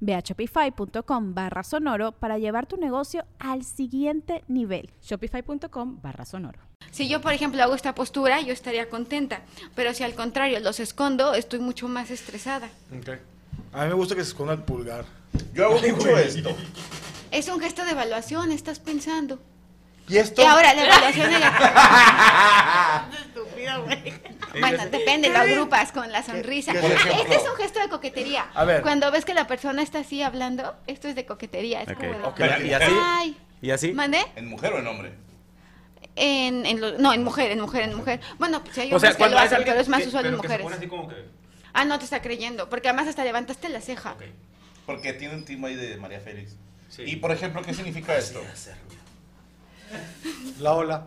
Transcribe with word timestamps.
Ve 0.00 0.14
a 0.14 0.20
shopify.com 0.20 1.34
barra 1.34 1.62
sonoro 1.62 2.12
para 2.12 2.38
llevar 2.38 2.66
tu 2.66 2.76
negocio 2.76 3.24
al 3.38 3.64
siguiente 3.64 4.44
nivel. 4.48 4.90
Shopify.com 5.02 6.00
barra 6.02 6.24
sonoro. 6.24 6.60
Si 6.90 7.08
yo, 7.08 7.20
por 7.20 7.32
ejemplo, 7.32 7.62
hago 7.62 7.74
esta 7.74 7.94
postura, 7.94 8.40
yo 8.40 8.52
estaría 8.52 8.88
contenta. 8.88 9.42
Pero 9.74 9.92
si 9.94 10.04
al 10.04 10.14
contrario 10.14 10.60
los 10.60 10.80
escondo, 10.80 11.34
estoy 11.34 11.58
mucho 11.58 11.88
más 11.88 12.10
estresada. 12.10 12.68
Ok. 12.96 13.10
A 13.72 13.82
mí 13.82 13.88
me 13.88 13.94
gusta 13.94 14.14
que 14.14 14.22
se 14.22 14.28
esconda 14.30 14.54
el 14.54 14.62
pulgar. 14.62 15.04
Yo 15.52 15.66
hago 15.66 15.80
mucho 15.80 16.16
esto. 16.16 16.56
Es 17.30 17.48
un 17.48 17.60
gesto 17.60 17.84
de 17.84 17.90
evaluación, 17.90 18.50
estás 18.52 18.78
pensando. 18.78 19.38
¿Y 20.08 20.16
esto? 20.16 20.40
Y 20.40 20.44
ahora, 20.46 20.72
la 20.72 20.86
evaluación 20.86 21.30
de 21.30 21.38
la... 21.38 23.08
Bueno, 24.60 24.86
depende, 24.86 25.28
lo 25.28 25.38
agrupas 25.38 25.92
con 25.92 26.10
la 26.10 26.22
sonrisa. 26.22 26.72
Este 26.72 27.34
es 27.36 27.42
un 27.48 27.56
gesto 27.56 27.80
de 27.80 27.88
coquetería. 27.88 28.46
A 28.54 28.64
ver. 28.64 28.82
Cuando 28.82 29.10
ves 29.10 29.24
que 29.24 29.34
la 29.34 29.46
persona 29.46 29.82
está 29.82 30.00
así 30.00 30.22
hablando, 30.22 30.74
esto 30.86 31.06
es 31.08 31.14
de 31.14 31.26
coquetería. 31.26 31.82
Es 31.82 31.92
como 31.92 32.32
de, 32.32 32.66
¿y 32.66 32.72
así? 32.72 32.92
Ay, 33.02 33.36
¿Y 33.60 33.70
así? 33.70 33.92
¿mandé? 33.92 34.24
¿En 34.36 34.48
mujer 34.48 34.72
o 34.72 34.78
en 34.78 34.86
hombre? 34.86 35.12
En, 36.16 36.64
en 36.66 36.80
lo- 36.80 36.98
no, 36.98 37.12
en 37.12 37.22
mujer, 37.22 37.50
en 37.52 37.60
mujer, 37.60 37.82
en 37.84 37.94
mujer. 37.94 38.20
Bueno, 38.38 38.62
pues 38.62 38.74
si 38.74 38.80
hay 38.82 38.92
O 38.92 38.98
sea, 38.98 39.10
hombres 39.10 39.16
que 39.28 39.30
lo 39.34 39.38
es 39.40 39.52
hacen, 39.52 39.64
pero 39.64 39.80
es 39.80 39.88
más 39.88 40.02
que- 40.02 40.08
usual 40.08 40.26
en 40.26 40.30
se 40.32 40.36
mujeres. 40.38 40.62
pone 40.64 40.76
así 40.76 40.86
como 40.88 41.08
que... 41.08 41.14
Ah, 41.74 41.84
no 41.84 41.98
te 41.98 42.04
está 42.04 42.22
creyendo, 42.22 42.68
porque 42.70 42.88
además 42.88 43.06
hasta 43.08 43.22
levantaste 43.24 43.68
la 43.68 43.80
ceja. 43.80 44.16
Porque 44.86 45.12
tiene 45.12 45.34
un 45.34 45.44
timo 45.44 45.66
ahí 45.66 45.74
de 45.76 45.96
María 45.98 46.18
Félix. 46.20 46.56
Sí. 46.88 47.02
Y 47.06 47.16
por 47.16 47.30
ejemplo, 47.30 47.62
¿qué 47.62 47.74
significa 47.74 48.16
esto? 48.16 48.42
La 50.58 50.72
ola. 50.72 51.06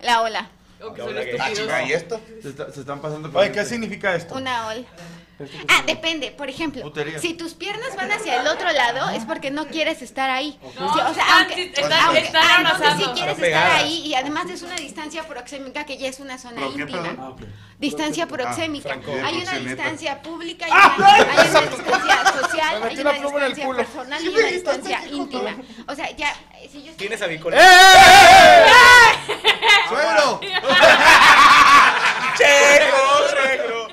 La 0.00 0.22
ola, 0.22 0.48
Ah, 0.80 1.50
chica, 1.52 1.82
¿y 1.84 1.92
esto? 1.92 2.20
Se, 2.42 2.50
está- 2.50 2.72
se 2.72 2.80
están 2.80 3.00
pasando 3.00 3.30
por 3.30 3.42
Oye, 3.42 3.52
¿qué 3.52 3.64
significa 3.64 4.14
esto? 4.14 4.34
una 4.34 4.68
ola. 4.68 4.82
Ah, 5.68 5.84
depende, 5.86 6.32
por 6.32 6.48
ejemplo, 6.50 6.82
Putería. 6.82 7.20
si 7.20 7.34
tus 7.34 7.54
piernas 7.54 7.94
van 7.94 8.10
hacia 8.10 8.40
el 8.40 8.46
otro 8.48 8.72
lado 8.72 9.08
es 9.10 9.24
porque 9.24 9.52
no 9.52 9.68
quieres 9.68 10.02
estar 10.02 10.28
ahí. 10.30 10.58
No, 10.80 10.92
Sí, 10.92 11.00
o 11.00 11.14
sea, 11.14 11.22
están- 11.24 11.28
aunque, 11.46 11.62
están- 11.62 11.92
aunque- 11.92 12.18
están 12.24 12.42
ah, 12.44 12.56
entonces 12.58 12.74
abrazando. 12.88 13.04
sí 13.04 13.10
quieres 13.20 13.38
estar 13.38 13.70
ahí 13.70 14.02
y 14.06 14.14
además 14.16 14.50
es 14.50 14.62
una 14.62 14.74
distancia 14.74 15.22
proxémica 15.28 15.84
que 15.86 15.96
ya 15.96 16.08
es 16.08 16.18
una 16.18 16.38
zona 16.38 16.56
¿Pero 16.56 16.74
qué, 16.74 16.80
íntima. 16.82 17.02
perdón? 17.02 17.36
Distancia 17.78 18.26
proxémica. 18.26 18.88
Franco. 18.88 19.12
hay 19.24 19.36
una 19.42 19.52
distancia 19.60 20.22
pública, 20.22 20.66
hay 20.66 20.72
una, 20.72 21.14
hay 21.14 21.20
una 21.22 21.42
distancia 21.60 22.32
social, 22.40 22.82
hay 22.82 22.98
una 22.98 23.12
distancia 23.12 23.76
personal 23.76 24.24
y 24.24 24.28
una 24.28 24.46
distancia 24.48 25.06
íntima. 25.12 25.56
O 25.86 25.94
sea, 25.94 26.16
ya, 26.16 26.30
eh, 26.60 26.68
si 26.72 26.78
yo 26.82 26.90
estoy- 26.90 26.96
¿Tienes 26.96 27.22
avícola? 27.22 27.56
¡Suegro! 29.88 30.40
¡Checo, 32.36 33.28
checo! 33.30 33.88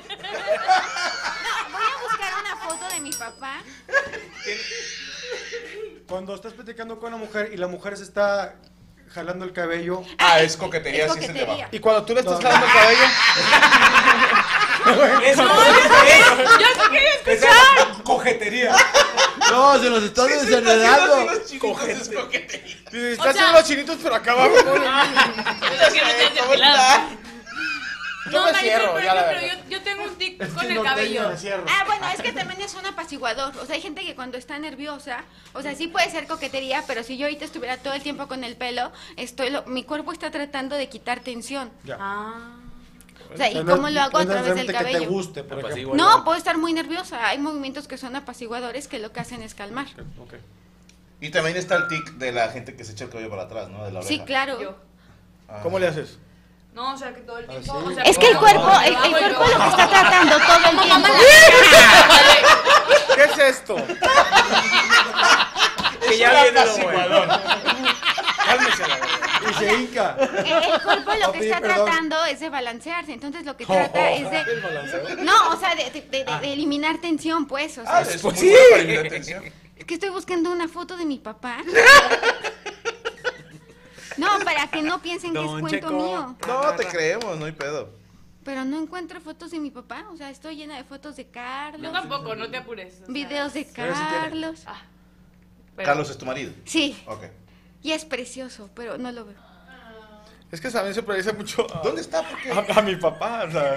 Voy 1.72 1.82
a 1.82 2.02
buscar 2.02 2.32
una 2.40 2.56
foto 2.56 2.88
de 2.94 3.00
mi 3.00 3.10
papá. 3.12 3.60
Cuando 6.08 6.34
estás 6.34 6.52
platicando 6.52 6.98
con 6.98 7.14
una 7.14 7.24
mujer 7.24 7.50
y 7.52 7.56
la 7.56 7.68
mujer 7.68 7.96
se 7.96 8.02
está 8.04 8.56
jalando 9.12 9.44
el 9.44 9.52
cabello. 9.52 10.02
Ah, 10.18 10.40
es 10.40 10.56
coquetería, 10.56 11.06
Es 11.06 11.12
sí 11.14 11.20
se 11.20 11.26
te 11.28 11.32
coquetería. 11.32 11.64
va. 11.66 11.70
Y 11.72 11.78
cuando 11.80 12.04
tú 12.04 12.14
le 12.14 12.20
estás 12.20 12.40
No. 12.40 12.48
jalando 12.48 12.66
el 12.66 12.72
cabello. 12.72 13.04
Eso 15.24 15.42
Yo 15.42 16.68
sí 16.74 16.80
quería 16.90 17.10
escuchar. 17.14 18.02
Coquetería. 18.04 18.76
No, 19.50 19.78
se 19.78 19.90
los 19.90 20.02
están 20.02 20.28
desenredando. 20.28 21.30
Es 21.32 21.52
coquetería. 21.58 22.76
Dices, 22.90 22.92
O 22.92 22.96
Estás 22.96 23.22
sea- 23.22 23.30
haciendo 23.30 23.52
los 23.52 23.64
chinitos, 23.68 23.98
pero 24.02 24.14
acá 24.14 24.32
abajo. 24.32 24.50
¿no? 24.64 24.74
Eso 24.74 25.92
que 25.92 26.00
no 26.00 26.08
te 26.08 26.24
has 26.26 26.34
depilado. 26.34 27.08
Yo 28.28 28.32
No, 28.40 28.46
me 28.52 28.58
cierro, 28.58 28.90
por 28.92 29.02
ya 29.04 29.14
la 29.14 29.20
ejemplo, 29.30 29.48
verdad. 29.48 29.64
yo, 29.64 29.70
yo 29.70 29.82
tengo 29.84 30.02
un 30.02 30.16
tic 30.16 30.42
Es 30.42 30.48
con 30.48 30.68
el 30.68 30.82
cabello. 30.82 31.28
me 31.28 31.36
cierro. 31.36 31.64
Ah, 31.68 31.84
bueno, 31.86 32.08
es 32.12 32.20
que 32.20 32.32
también 32.32 32.60
es 32.60 32.74
un 32.74 32.84
apaciguador. 32.84 33.56
O 33.58 33.66
sea, 33.66 33.76
hay 33.76 33.80
gente 33.82 34.04
que 34.04 34.16
cuando 34.16 34.36
está 34.36 34.58
nerviosa, 34.58 35.22
o 35.52 35.62
sea, 35.62 35.76
sí 35.76 35.86
puede 35.86 36.10
ser 36.10 36.26
coquetería, 36.26 36.82
pero 36.88 37.04
si 37.04 37.16
yo 37.16 37.26
ahorita 37.26 37.44
estuviera 37.44 37.76
todo 37.76 37.94
el 37.94 38.02
tiempo 38.02 38.26
con 38.26 38.42
el 38.42 38.56
pelo, 38.56 38.90
estoy 39.16 39.50
lo- 39.50 39.62
mi 39.66 39.84
cuerpo 39.84 40.10
está 40.12 40.32
tratando 40.32 40.74
de 40.74 40.88
quitar 40.88 41.20
tensión. 41.20 41.70
Ya. 41.84 41.98
Ah. 42.00 42.56
O 43.32 43.36
sea, 43.36 43.50
¿y 43.50 43.62
no- 43.62 43.76
cómo 43.76 43.88
lo 43.90 44.00
hago 44.00 44.18
a 44.18 44.24
través 44.24 44.44
del 44.44 44.54
necesariamente 44.56 44.72
que 44.72 44.78
te 44.78 44.92
cabello? 44.92 45.10
guste, 45.10 45.42
por 45.42 45.58
ejemplo. 45.58 45.68
Apacigua. 45.68 45.96
No, 45.96 46.24
puedo 46.24 46.38
estar 46.38 46.56
muy 46.58 46.72
nerviosa. 46.72 47.26
Hay 47.28 47.38
movimientos 47.38 47.88
que 47.88 47.98
son 47.98 48.16
apaciguadores 48.16 48.88
que 48.88 48.98
lo 48.98 49.12
que 49.12 49.20
hacen 49.20 49.42
es 49.42 49.54
calmar. 49.54 49.86
Y 51.20 51.30
también 51.30 51.56
está 51.56 51.76
el 51.76 51.88
tic 51.88 52.12
de 52.12 52.32
la 52.32 52.48
gente 52.50 52.76
que 52.76 52.84
se 52.84 52.92
echa 52.92 53.04
el 53.04 53.10
cabello 53.10 53.30
para 53.30 53.42
atrás, 53.42 53.68
¿no? 53.68 53.84
De 53.84 53.90
la 53.92 54.00
oreja. 54.00 54.08
Sí, 54.08 54.20
claro. 54.20 54.60
Yo. 54.60 54.76
Ah. 55.48 55.60
¿Cómo 55.62 55.78
le 55.78 55.86
haces? 55.88 56.18
No, 56.74 56.92
o 56.92 56.98
sea, 56.98 57.14
que 57.14 57.22
todo 57.22 57.38
el 57.38 57.46
tiempo. 57.46 57.64
sí? 57.64 57.86
o 57.86 57.94
sea, 57.94 58.02
Es 58.02 58.18
que 58.18 58.28
el 58.28 58.36
cuerpo, 58.36 58.70
el, 58.84 58.94
cuerpo 59.10 59.44
lo 59.46 59.58
que 59.58 59.68
está 59.70 59.88
tratando 59.88 60.36
todo 60.36 60.70
el 60.70 60.78
tiempo. 60.82 61.08
¿Qué 63.14 63.24
es 63.24 63.38
esto? 63.38 63.76
Que 66.06 66.18
ya 66.18 66.42
viene 66.44 66.64
lo 66.64 66.72
bueno. 66.84 67.26
Cálmese 68.46 68.82
la 68.86 68.94
verdad. 68.94 69.25
Se 69.58 69.74
hinca. 69.74 70.16
El, 70.18 70.82
cuerpo 70.82 71.10
lo 71.24 71.32
que 71.32 71.38
está 71.48 71.60
perdón. 71.60 71.86
tratando 71.86 72.24
es 72.26 72.40
de 72.40 72.48
balancearse. 72.50 73.12
Entonces 73.12 73.44
lo 73.44 73.56
que 73.56 73.66
trata 73.66 74.10
es 74.12 74.30
de. 74.30 75.22
No, 75.22 75.50
o 75.50 75.56
sea, 75.58 75.74
de, 75.74 75.90
de- 75.90 76.02
de- 76.24 76.38
de 76.40 76.52
eliminar 76.52 76.98
tensión, 77.00 77.46
pues. 77.46 77.78
O 77.78 77.82
sea, 77.82 77.98
Ah, 77.98 78.02
es 78.02 78.20
Pues 78.22 78.38
sí. 78.38 78.52
Es 79.76 79.84
que 79.84 79.94
estoy 79.94 80.08
buscando 80.10 80.50
una 80.50 80.68
foto 80.68 80.96
de 80.96 81.04
mi 81.04 81.18
papá. 81.18 81.58
No, 84.16 84.28
para 84.44 84.66
que 84.68 84.80
no 84.82 85.02
piensen 85.02 85.34
que 85.34 85.44
es 85.44 85.60
cuento 85.60 85.90
mío. 85.90 86.36
No, 86.46 86.72
te 86.74 86.86
creemos, 86.86 87.36
no 87.38 87.44
hay 87.44 87.52
pedo. 87.52 87.90
Pero 88.44 88.64
no 88.64 88.78
encuentro 88.80 89.20
fotos 89.20 89.50
de 89.50 89.58
mi 89.58 89.70
papá. 89.70 90.06
O 90.10 90.16
sea, 90.16 90.30
estoy 90.30 90.56
llena 90.56 90.76
de 90.76 90.84
fotos 90.84 91.16
de 91.16 91.24
Yo 91.24 91.32
Carlos, 91.32 91.92
tampoco, 91.92 92.34
no 92.34 92.48
te 92.50 92.56
apures. 92.56 92.94
o 92.94 92.96
sea, 92.98 93.12
videos 93.12 93.52
de. 93.52 93.66
Carlos. 93.70 94.62
pero- 95.74 95.86
Carlos 95.86 96.08
es 96.10 96.16
tu 96.16 96.24
marido. 96.24 96.52
Sí, 96.64 96.96
Ok. 97.06 97.24
y 97.82 97.92
es 97.92 98.04
precioso, 98.06 98.70
pero 98.74 98.96
no 98.96 99.12
lo 99.12 99.26
veo. 99.26 99.45
Es 100.56 100.62
que 100.62 100.70
también 100.70 100.94
se 100.94 101.02
parece 101.02 101.34
mucho 101.34 101.66
a, 101.70 101.82
¿Dónde 101.82 102.00
está? 102.00 102.22
¿Por 102.22 102.40
qué? 102.40 102.50
a, 102.50 102.78
a 102.78 102.80
mi 102.82 102.96
papá. 102.96 103.44
O 103.46 103.50
sea, 103.50 103.76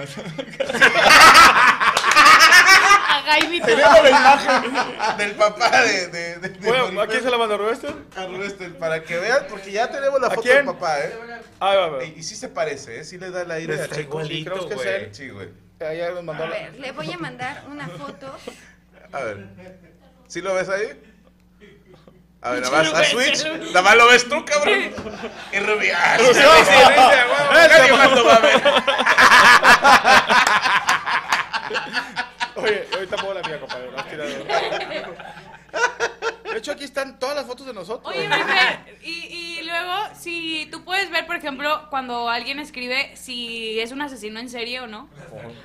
A 3.10 3.22
Jaimito. 3.22 3.66
tenemos 3.66 4.02
la 4.02 4.08
imagen. 4.10 5.16
Del 5.18 5.32
papá 5.32 5.82
de. 5.82 6.08
de, 6.08 6.38
de, 6.38 6.48
de 6.48 6.66
Bueno, 6.66 6.98
¿a 7.02 7.06
quién 7.06 7.22
se 7.22 7.30
la 7.30 7.36
mandó 7.36 7.58
Roberto? 7.58 7.94
A 8.16 8.24
Ruester, 8.24 8.78
para 8.78 9.02
que 9.02 9.18
vean, 9.18 9.44
porque 9.50 9.72
ya 9.72 9.90
tenemos 9.90 10.18
la 10.22 10.28
¿A 10.28 10.30
foto 10.30 10.40
quién? 10.40 10.56
del 10.56 10.64
papá, 10.64 11.00
¿eh? 11.00 11.12
Ah, 11.60 11.74
va, 11.76 11.86
va. 11.88 12.04
Y, 12.04 12.14
y 12.16 12.22
sí 12.22 12.34
se 12.34 12.48
parece, 12.48 13.00
¿eh? 13.00 13.04
Sí 13.04 13.18
le 13.18 13.30
da 13.30 13.42
el 13.42 13.50
aire 13.50 13.78
a 13.82 13.86
Checo. 13.88 14.24
Sí, 14.24 14.42
creo 14.42 14.66
que 14.66 14.74
es 14.74 14.82
güey. 14.82 14.88
él. 15.04 15.08
Sí, 15.12 15.28
güey. 15.28 15.50
Ya 15.80 16.10
nos 16.12 16.24
mandó 16.24 16.44
A 16.44 16.48
la- 16.48 16.52
ver, 16.54 16.80
le 16.80 16.92
voy 16.92 17.12
a 17.12 17.18
mandar 17.18 17.62
una 17.70 17.88
foto. 17.88 18.34
A 19.12 19.20
ver. 19.20 19.48
¿Sí 20.28 20.40
lo 20.40 20.54
ves 20.54 20.70
ahí? 20.70 20.98
A 22.42 22.52
ver, 22.52 22.62
nada 22.62 22.82
más 22.82 22.94
a 22.94 23.04
Switch. 23.04 23.44
Nada 23.44 23.82
más 23.82 23.96
lo 23.96 24.08
ves 24.08 24.26
tú, 24.28 24.42
cabrón. 24.44 24.92
Y 25.52 25.58
Ruby. 25.58 25.90
Ah, 25.94 26.16
sí, 26.18 26.24
sí, 26.32 26.40
nadie 27.52 27.92
más 27.92 28.10
lo 28.12 28.24
va 28.24 28.34
a 28.34 28.38
ver. 28.40 28.62
Oye, 32.56 32.88
ahorita 32.94 33.16
pongo 33.16 33.34
la 33.34 33.42
mía, 33.42 33.60
compadre. 33.60 33.90
no 33.90 33.98
has 33.98 34.08
tirado. 34.08 34.30
De 36.52 36.58
hecho, 36.58 36.72
aquí 36.72 36.84
están 36.84 37.18
todas 37.18 37.36
las 37.36 37.46
fotos 37.46 37.66
de 37.66 37.72
nosotros. 37.74 38.12
Oye, 38.14 38.28
y, 39.02 39.10
y 39.10 39.62
luego, 39.62 39.92
si 40.18 40.68
tú 40.70 40.84
puedes 40.84 41.10
ver, 41.10 41.26
por 41.26 41.36
ejemplo, 41.36 41.86
cuando 41.90 42.28
alguien 42.28 42.58
escribe 42.58 43.14
si 43.16 43.78
es 43.80 43.92
un 43.92 44.02
asesino 44.02 44.40
en 44.40 44.48
serie 44.50 44.80
o 44.80 44.86
no. 44.86 45.08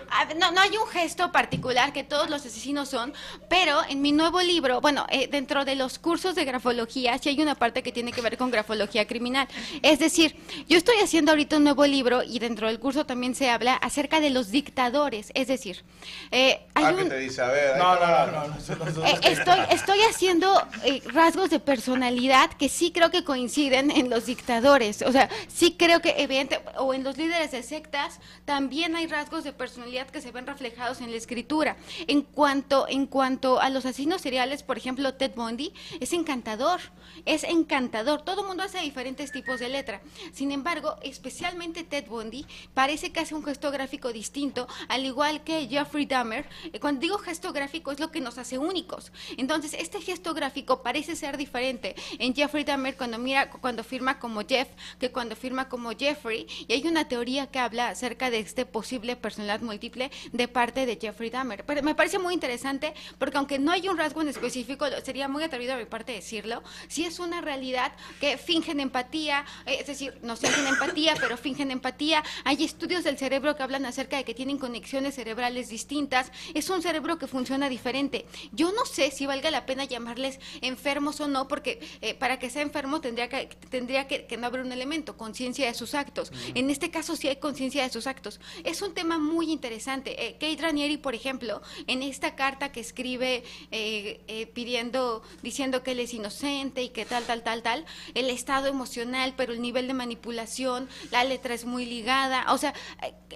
Ah, 0.10 0.26
No, 0.38 0.52
no 0.52 0.62
hay 0.62 0.76
un 0.78 0.88
gesto 0.88 1.32
particular 1.32 1.92
que 1.94 2.04
todos 2.04 2.30
los 2.30 2.46
asesinos 2.46 2.90
son, 2.90 3.14
pero 3.50 3.82
en 3.90 4.02
mi 4.02 4.12
nuevo 4.12 4.42
libro, 4.42 4.82
bueno, 4.82 5.06
eh, 5.10 5.28
dentro 5.28 5.66
de 5.66 5.76
los 5.76 5.98
cursos 6.00 6.36
de 6.36 6.46
grafología, 6.46 7.18
sí 7.18 7.30
hay 7.30 7.42
una 7.42 7.56
parte 7.56 7.82
que 7.84 7.92
tiene 7.92 8.12
que 8.12 8.22
ver 8.22 8.38
con 8.38 8.52
grafología 8.52 9.08
criminal. 9.08 9.48
Es 9.82 10.00
decir, 10.00 10.36
yo 10.68 10.78
estoy 10.78 10.98
haciendo 11.04 11.32
ahorita 11.32 11.58
un 11.58 11.64
nuevo 11.64 11.86
libro 11.86 12.24
y 12.24 12.40
dentro 12.40 12.68
del 12.68 12.80
curso 12.80 13.06
también 13.06 13.36
se 13.36 13.50
habla 13.50 13.76
acerca 13.76 14.20
de 14.20 14.30
los 14.30 14.52
dictadores. 14.52 15.32
Es 15.34 15.48
decir, 15.48 15.84
eh, 16.32 16.62
hay 16.74 16.86
Ah, 16.86 16.94
que 16.96 17.06
te 17.06 17.18
dice, 17.20 17.42
a 17.42 17.48
ver. 17.48 17.78
No, 17.78 17.96
no, 17.96 18.06
no, 18.06 18.26
no, 18.28 18.48
no, 18.48 18.86
no, 18.86 18.92
no 18.92 19.06
Eh, 19.06 19.20
estoy, 19.24 19.60
estoy 19.72 20.00
haciendo 20.10 20.62
eh, 20.84 21.02
rasgos 21.06 21.50
de 21.50 21.60
personalidad 21.60 22.52
que 22.52 22.70
sí 22.70 22.92
creo 22.92 23.12
que 23.12 23.24
coinciden 23.24 23.92
en 23.92 24.10
los 24.10 24.26
dictadores. 24.26 25.02
O 25.02 25.12
sea, 25.12 25.30
sí 25.48 25.76
creo 25.78 26.02
que 26.02 26.16
evidente, 26.18 26.60
o 26.78 26.94
en 26.94 27.04
los 27.04 27.18
líderes 27.18 27.52
de 27.52 27.64
sectas, 27.64 28.20
también 28.46 28.96
hay 28.96 29.08
rasgos 29.08 29.44
de 29.44 29.54
personalidad 29.54 30.08
que 30.08 30.22
se 30.22 30.32
ven 30.32 30.48
reflejados 30.48 31.02
en 31.02 31.12
la 31.12 31.18
escritura. 31.18 31.78
En 32.08 32.22
cuanto, 32.22 32.88
en 32.90 33.06
cuanto 33.06 33.60
a 33.60 33.70
los 33.70 33.86
asesinos 33.86 34.22
seriales, 34.22 34.64
por 34.64 34.78
ejemplo, 34.78 35.14
Ted 35.14 35.32
Bundy, 35.36 35.74
es 36.00 36.14
encantador, 36.14 36.80
es 37.26 37.44
encantador. 37.44 38.24
Todo 38.24 38.42
el 38.42 38.48
mundo 38.48 38.64
hace 38.64 38.80
diferentes 38.80 39.32
tipos 39.32 39.60
de 39.60 39.70
letra. 39.70 40.02
Sin 40.34 40.52
embargo, 40.52 40.96
especialmente 41.04 41.84
Ted 41.84 42.08
Bundy 42.08 42.46
parece 42.74 43.12
que 43.12 43.20
hace 43.20 43.36
un 43.36 43.44
gesto 43.44 43.72
gráfico 43.72 44.12
distinto, 44.12 44.68
al 44.88 45.06
igual 45.06 45.44
que 45.44 45.68
Jeffrey 45.68 46.06
Dahmer. 46.06 46.48
Eh, 46.74 46.80
Cuando 46.80 47.02
digo 47.02 47.18
gesto 47.18 47.54
gráfico 47.54 47.92
es 47.92 48.00
lo 48.00 48.12
que 48.12 48.22
nos 48.22 48.38
hace 48.38 48.58
únicos. 48.58 49.12
Entonces, 49.38 49.74
este 49.74 50.02
gesto 50.02 50.34
gráfico 50.34 50.65
parece 50.84 51.16
ser 51.16 51.38
diferente 51.38 51.96
en 52.20 52.34
Jeffrey 52.36 52.64
Dahmer 52.64 52.98
cuando 52.98 53.18
mira 53.18 53.50
cuando 53.50 53.84
firma 53.84 54.20
como 54.20 54.42
Jeff 54.46 54.68
que 55.00 55.12
cuando 55.12 55.36
firma 55.36 55.70
como 55.70 55.92
Jeffrey 55.92 56.48
y 56.68 56.74
hay 56.74 56.88
una 56.88 57.08
teoría 57.08 57.48
que 57.48 57.60
habla 57.60 57.90
acerca 57.90 58.30
de 58.30 58.40
este 58.40 58.66
posible 58.66 59.16
personalidad 59.16 59.62
múltiple 59.62 60.12
de 60.32 60.48
parte 60.48 60.86
de 60.86 60.98
Jeffrey 61.00 61.30
Dahmer. 61.30 61.66
Pero 61.66 61.84
me 61.84 61.96
parece 61.96 62.20
muy 62.20 62.34
interesante 62.34 62.94
porque 63.18 63.38
aunque 63.38 63.60
no 63.60 63.72
hay 63.72 63.88
un 63.88 63.98
rasgo 63.98 64.22
en 64.22 64.30
específico, 64.30 64.86
sería 65.04 65.28
muy 65.28 65.44
atrevido 65.44 65.74
a 65.74 65.78
mi 65.78 65.86
parte 65.86 66.12
decirlo, 66.12 66.64
sí 66.88 67.06
es 67.06 67.20
una 67.20 67.42
realidad 67.42 67.94
que 68.20 68.38
fingen 68.38 68.80
empatía, 68.80 69.46
eh, 69.66 69.78
es 69.80 69.88
decir, 69.88 70.18
no 70.22 70.36
sienten 70.36 70.68
empatía, 70.68 71.16
pero 71.20 71.38
fingen 71.38 71.72
empatía. 71.72 72.24
Hay 72.44 72.64
estudios 72.64 73.04
del 73.04 73.18
cerebro 73.18 73.56
que 73.56 73.64
hablan 73.64 73.86
acerca 73.86 74.18
de 74.18 74.24
que 74.24 74.34
tienen 74.34 74.58
conexiones 74.58 75.16
cerebrales 75.16 75.70
distintas. 75.70 76.32
Es 76.54 76.70
un 76.70 76.82
cerebro 76.82 77.18
que 77.18 77.28
funciona 77.28 77.70
diferente. 77.70 78.26
Yo 78.52 78.72
no 78.72 78.86
sé 78.86 79.12
si 79.12 79.26
valga 79.26 79.52
la 79.52 79.66
pena 79.66 79.86
llamarles 79.86 80.40
enfermos 80.62 81.20
o 81.20 81.28
no, 81.28 81.48
porque 81.48 81.80
eh, 82.02 82.14
para 82.14 82.40
que 82.40 82.50
sea 82.50 82.62
enfermo 82.62 83.02
tendría 83.02 83.30
que, 83.30 83.48
tendría 83.70 84.08
que, 84.08 84.26
que 84.26 84.38
no 84.38 84.48
haber 84.48 84.62
un 84.62 84.72
elemento, 84.72 85.18
conciencia 85.18 85.68
de 85.68 85.74
sus 85.74 85.94
actos. 85.94 86.32
En 86.54 86.70
este 86.70 86.92
caso 86.92 87.16
sí 87.16 87.28
hay 87.28 87.38
conciencia 87.38 87.84
de 87.84 87.90
sus 87.90 88.08
actos. 88.08 88.40
Es 88.64 88.82
un 88.82 88.94
tema 88.94 89.18
muy 89.18 89.52
interesante. 89.52 90.28
Eh, 90.28 90.34
Kate 90.34 90.62
Ranieri, 90.62 90.98
por 90.98 91.16
ejemplo, 91.16 91.62
en 91.88 92.04
esta 92.04 92.36
carta 92.36 92.72
que 92.72 92.80
escribe 92.80 93.44
eh, 93.72 94.24
eh, 94.28 94.48
pidiendo, 94.48 95.24
diciendo 95.42 95.84
que 95.84 95.92
él 95.92 96.00
es 96.00 96.14
inocente 96.14 96.84
y 96.84 96.90
que 96.90 97.06
tal, 97.06 97.24
tal, 97.26 97.44
tal, 97.44 97.62
tal, 97.62 97.86
el 98.14 98.30
estado 98.30 98.68
emocional, 98.68 99.34
pero 99.36 99.54
el 99.54 99.62
nivel 99.62 99.88
de 99.88 99.94
manipulación, 99.94 100.90
la 101.12 101.24
letra 101.24 101.54
es 101.54 101.66
muy 101.66 101.86
ligada. 101.86 102.46
O 102.54 102.58
sea, 102.58 102.74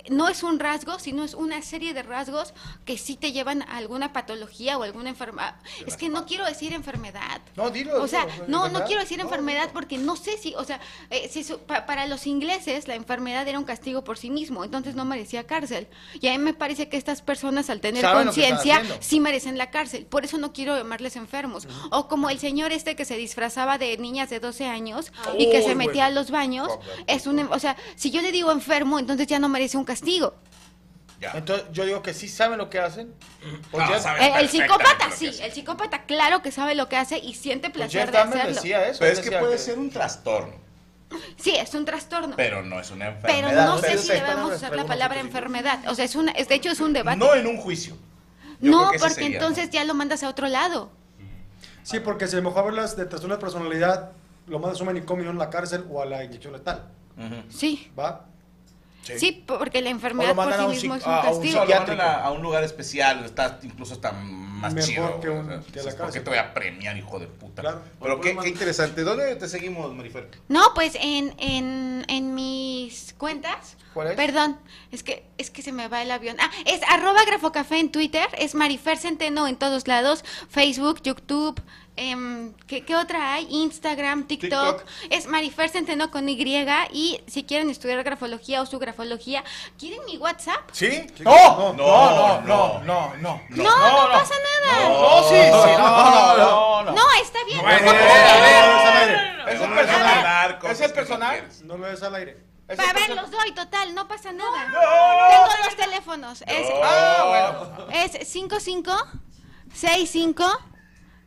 no 0.10 0.30
es 0.30 0.44
un 0.44 0.60
rasgo, 0.60 1.00
sino 1.00 1.24
es 1.24 1.34
una 1.34 1.62
serie 1.62 1.94
de 1.94 2.04
rasgos 2.04 2.54
que 2.86 2.98
sí 2.98 3.16
te 3.16 3.32
llevan 3.32 3.64
a 3.64 3.78
alguna 3.78 4.14
patología 4.14 4.78
o 4.78 4.84
alguna 4.84 5.10
enfermedad. 5.10 5.56
Es 5.86 5.98
que 5.98 6.10
no 6.10 6.26
quiero 6.26 6.46
decir 6.46 6.74
enfermedad. 6.74 7.09
No, 7.56 7.70
dilo, 7.70 8.02
O 8.02 8.08
sea, 8.08 8.26
dilo, 8.26 8.46
no, 8.48 8.70
no 8.70 8.86
quiero 8.86 9.02
decir 9.02 9.18
No, 9.18 9.24
enfermedad 9.26 9.70
porque 9.74 9.98
no 9.98 10.16
sé 10.16 10.38
si, 10.38 10.54
o 10.56 10.64
sea, 10.64 10.80
eh, 11.10 11.30
si 11.32 11.44
su- 11.44 11.60
pa- 11.60 11.86
para 11.86 12.08
los 12.08 12.28
ingleses 12.28 12.88
la 12.88 12.96
enfermedad 12.96 13.48
era 13.48 13.58
un 13.60 13.66
castigo 13.66 14.04
por 14.04 14.18
sí 14.18 14.30
mismo, 14.30 14.64
entonces 14.64 14.96
no 14.96 15.06
merecía 15.06 15.46
cárcel. 15.46 15.88
Y 16.22 16.28
a 16.28 16.32
mí 16.32 16.38
me 16.38 16.54
parece 16.54 16.90
que 16.90 16.98
estas 16.98 17.22
personas 17.22 17.70
al 17.70 17.82
tener 17.82 18.02
conciencia 18.26 18.76
sí 19.02 19.20
merecen 19.20 19.58
la 19.58 19.70
cárcel. 19.72 20.06
Por 20.06 20.26
eso 20.26 20.38
no 20.38 20.54
quiero 20.54 20.76
llamarles 20.78 21.16
enfermos. 21.16 21.68
O 21.92 22.08
como 22.08 22.30
el 22.30 22.40
señor 22.40 22.72
este 22.72 22.96
que 22.96 23.06
se 23.06 23.18
disfrazaba 23.18 23.78
de 23.78 23.98
niñas 23.98 24.30
de 24.30 24.40
12 24.40 24.66
años 24.66 25.12
y 25.38 25.50
que 25.50 25.62
se 25.62 25.76
metía 25.76 26.06
a 26.08 26.10
los 26.12 26.32
baños, 26.32 26.70
es 27.08 27.28
un, 27.28 27.40
em- 27.40 27.52
o 27.52 27.60
sea, 27.60 27.76
si 27.96 28.12
yo 28.12 28.22
le 28.22 28.32
digo 28.32 28.52
enfermo, 28.52 29.00
entonces 29.00 29.28
ya 29.28 29.40
no 29.40 29.50
merece 29.50 29.78
un 29.78 29.84
castigo. 29.86 30.34
Ya. 31.20 31.32
Entonces 31.36 31.66
yo 31.74 31.86
digo 31.86 32.02
que 32.02 32.14
sí 32.14 32.30
saben 32.30 32.58
lo 32.58 32.70
que 32.70 32.80
hacen. 32.80 33.14
Pues 33.72 33.86
No, 33.86 33.94
Jeff- 33.94 34.04
saben 34.04 34.36
el 34.36 34.48
psicópata 34.50 35.12
sí, 35.12 35.30
el 35.42 35.52
psicópata 35.52 36.04
claro 36.04 36.42
que 36.42 36.52
sabe 36.52 36.76
lo 36.76 36.88
que 36.88 36.96
hace 36.96 37.18
y 37.18 37.34
siente 37.34 37.70
pues 37.70 37.90
placer 37.92 38.02
Jeff 38.06 38.12
de 38.12 38.18
hacerlo. 38.20 38.56
decía 38.56 38.88
eso. 38.88 39.00
Pero 39.00 39.12
es 39.14 39.20
que 39.20 39.32
puede 39.38 39.58
ser 39.58 39.78
un 39.80 39.90
trastorno, 39.90 40.54
Sí, 41.38 41.56
es 41.56 41.74
un 41.74 41.84
trastorno. 41.86 42.36
pero 42.38 42.64
no 42.64 42.80
es 42.80 42.90
una 42.92 43.20
Pero 43.20 43.34
enfermedad. 43.34 43.66
no 43.68 43.78
sé 43.80 43.88
Pero 43.88 44.02
si 44.02 44.08
debemos 44.14 44.56
usar 44.56 44.76
la 44.76 44.86
palabra 44.86 45.20
enfermedad. 45.20 45.80
O 45.88 45.96
sea, 45.96 46.06
es 46.06 46.16
una, 46.16 46.32
es, 46.32 46.48
de 46.48 46.56
hecho 46.56 46.70
es 46.72 46.80
un 46.80 46.94
debate. 46.94 47.18
No 47.18 47.34
en 47.36 47.48
un 47.48 47.58
juicio. 47.58 47.98
Yo 48.62 48.72
No, 48.72 48.86
porque 48.92 49.10
sería, 49.10 49.28
entonces 49.38 49.66
¿no? 49.68 49.72
ya 49.74 49.84
lo 49.86 49.94
mandas 49.96 50.22
a 50.24 50.30
otro 50.30 50.48
lado. 50.48 50.92
Sí, 51.84 52.00
porque 52.00 52.28
si 52.28 52.36
a 52.36 52.40
lo 52.40 52.50
mejor 52.50 52.66
hablas 52.66 52.96
de 52.96 53.06
trastorno 53.06 53.36
de 53.36 53.42
personalidad, 53.42 54.12
lo 54.48 54.60
mandas 54.60 54.80
a 54.80 54.84
un 54.84 54.88
manicomio, 54.88 55.30
a 55.30 55.34
la 55.34 55.50
cárcel 55.50 55.86
o 55.90 56.02
a 56.02 56.06
la 56.06 56.24
inyección 56.24 56.54
letal. 56.54 56.86
Sí. 57.50 57.92
¿Va? 58.00 58.26
Sí, 59.18 59.44
porque 59.48 59.82
la 59.82 59.90
enfermedad 59.90 60.36
por 60.36 60.54
sí 60.54 60.60
un 60.64 60.70
mismo 60.72 60.96
es 60.96 61.06
un 61.06 61.12
a- 61.14 61.20
un 61.22 61.26
castigo. 61.26 61.66
Lo 61.66 61.76
mandan 61.76 62.02
a, 62.02 62.16
a 62.26 62.32
un 62.32 62.42
lugar 62.42 62.64
especial, 62.64 63.24
está 63.26 63.60
incluso 63.64 63.94
está 63.94 64.12
más 64.12 64.74
Mejor 64.74 64.90
chido. 64.90 65.20
que 65.22 65.30
un- 65.30 65.50
o 65.50 65.50
sea, 65.50 65.60
que 65.62 65.78
la 65.78 65.84
dices, 65.84 65.96
¿Por 65.96 66.12
qué 66.12 66.20
te 66.20 66.30
voy 66.30 66.38
a 66.40 66.54
premiar, 66.54 66.98
hijo 66.98 67.18
de 67.18 67.28
puta? 67.28 67.62
Claro. 67.62 67.82
Pero 68.02 68.20
qué, 68.22 68.36
qué 68.38 68.50
interesante. 68.50 69.04
¿Dónde 69.04 69.36
te 69.38 69.48
seguimos, 69.48 69.94
Marifer? 69.96 70.30
No, 70.50 70.74
pues 70.76 70.96
en, 71.02 71.34
en, 71.40 72.04
en 72.10 72.36
mis 72.36 73.14
cuentas. 73.18 73.78
¿Cuál 73.94 74.10
es? 74.10 74.16
Perdón, 74.16 74.60
es 74.92 75.02
que, 75.02 75.26
es 75.38 75.50
que 75.50 75.62
se 75.62 75.72
me 75.72 75.88
va 75.88 76.02
el 76.04 76.12
avión. 76.12 76.36
Ah, 76.40 76.52
es 76.66 76.82
arroba 76.90 77.24
grafocafé 77.26 77.80
en 77.80 77.92
Twitter, 77.92 78.28
es 78.38 78.54
Marifer 78.54 78.98
Centeno 78.98 79.48
en 79.48 79.56
todos 79.56 79.88
lados, 79.88 80.24
Facebook, 80.50 81.02
YouTube, 81.04 81.60
em, 82.00 82.54
¿qué, 82.68 82.86
qué 82.86 82.96
otra 82.96 83.34
hay? 83.34 83.48
Instagram, 83.50 84.26
TikTok. 84.28 84.78
TikTok. 84.84 85.12
Es 85.12 85.28
Marifer 85.28 85.70
Centeno 85.70 86.10
con 86.12 86.28
Y 86.30 86.40
y 86.92 87.22
si 87.28 87.44
quieren 87.44 87.70
estudiar 87.70 88.04
grafología 88.04 88.62
o 88.62 88.66
su 88.66 88.80
grafología, 88.80 89.44
¿quieren 89.78 90.00
mi 90.06 90.18
WhatsApp? 90.18 90.70
¿Sí? 90.72 91.06
No, 91.20 91.74
no, 91.74 91.74
No, 91.74 92.42
no, 92.42 92.42
no, 92.42 92.82
no, 92.84 93.14
no. 93.20 93.42
No, 93.50 93.64
no, 93.64 94.12
pasa 94.12 94.34
nada. 94.66 94.90
No, 94.90 95.24
sí, 95.24 95.36
sí, 95.36 95.52
no, 95.52 95.78
no, 95.78 96.38
no, 96.38 96.84
no. 96.84 96.92
No, 96.94 97.04
está 97.22 97.40
bien. 97.46 97.60
Eh, 97.60 97.64
no 97.64 97.92
eh, 97.92 97.96
eh, 97.96 99.44
eh, 99.48 99.54
Es 99.54 99.60
no, 99.62 99.76
personal. 99.76 100.60
¿Es 100.70 100.82
el 100.82 100.94
personal? 100.94 101.48
No 101.64 101.78
lo 101.78 101.88
des 101.88 102.02
al 102.04 102.16
aire. 102.16 102.38
¿Es 102.68 102.80
A 102.80 102.84
el 102.86 102.94
ver, 102.94 103.16
los 103.16 103.32
doy, 103.32 103.52
total, 103.54 103.94
no 103.96 104.08
pasa 104.08 104.32
nada. 104.32 104.68
no. 104.70 104.80
Tengo 105.30 105.66
los 105.66 105.76
teléfonos. 105.76 106.42
Es, 106.44 106.68
Ah, 106.84 107.26
bueno. 107.28 107.88
es 107.92 108.28
55 108.30 108.92
65 109.74 110.46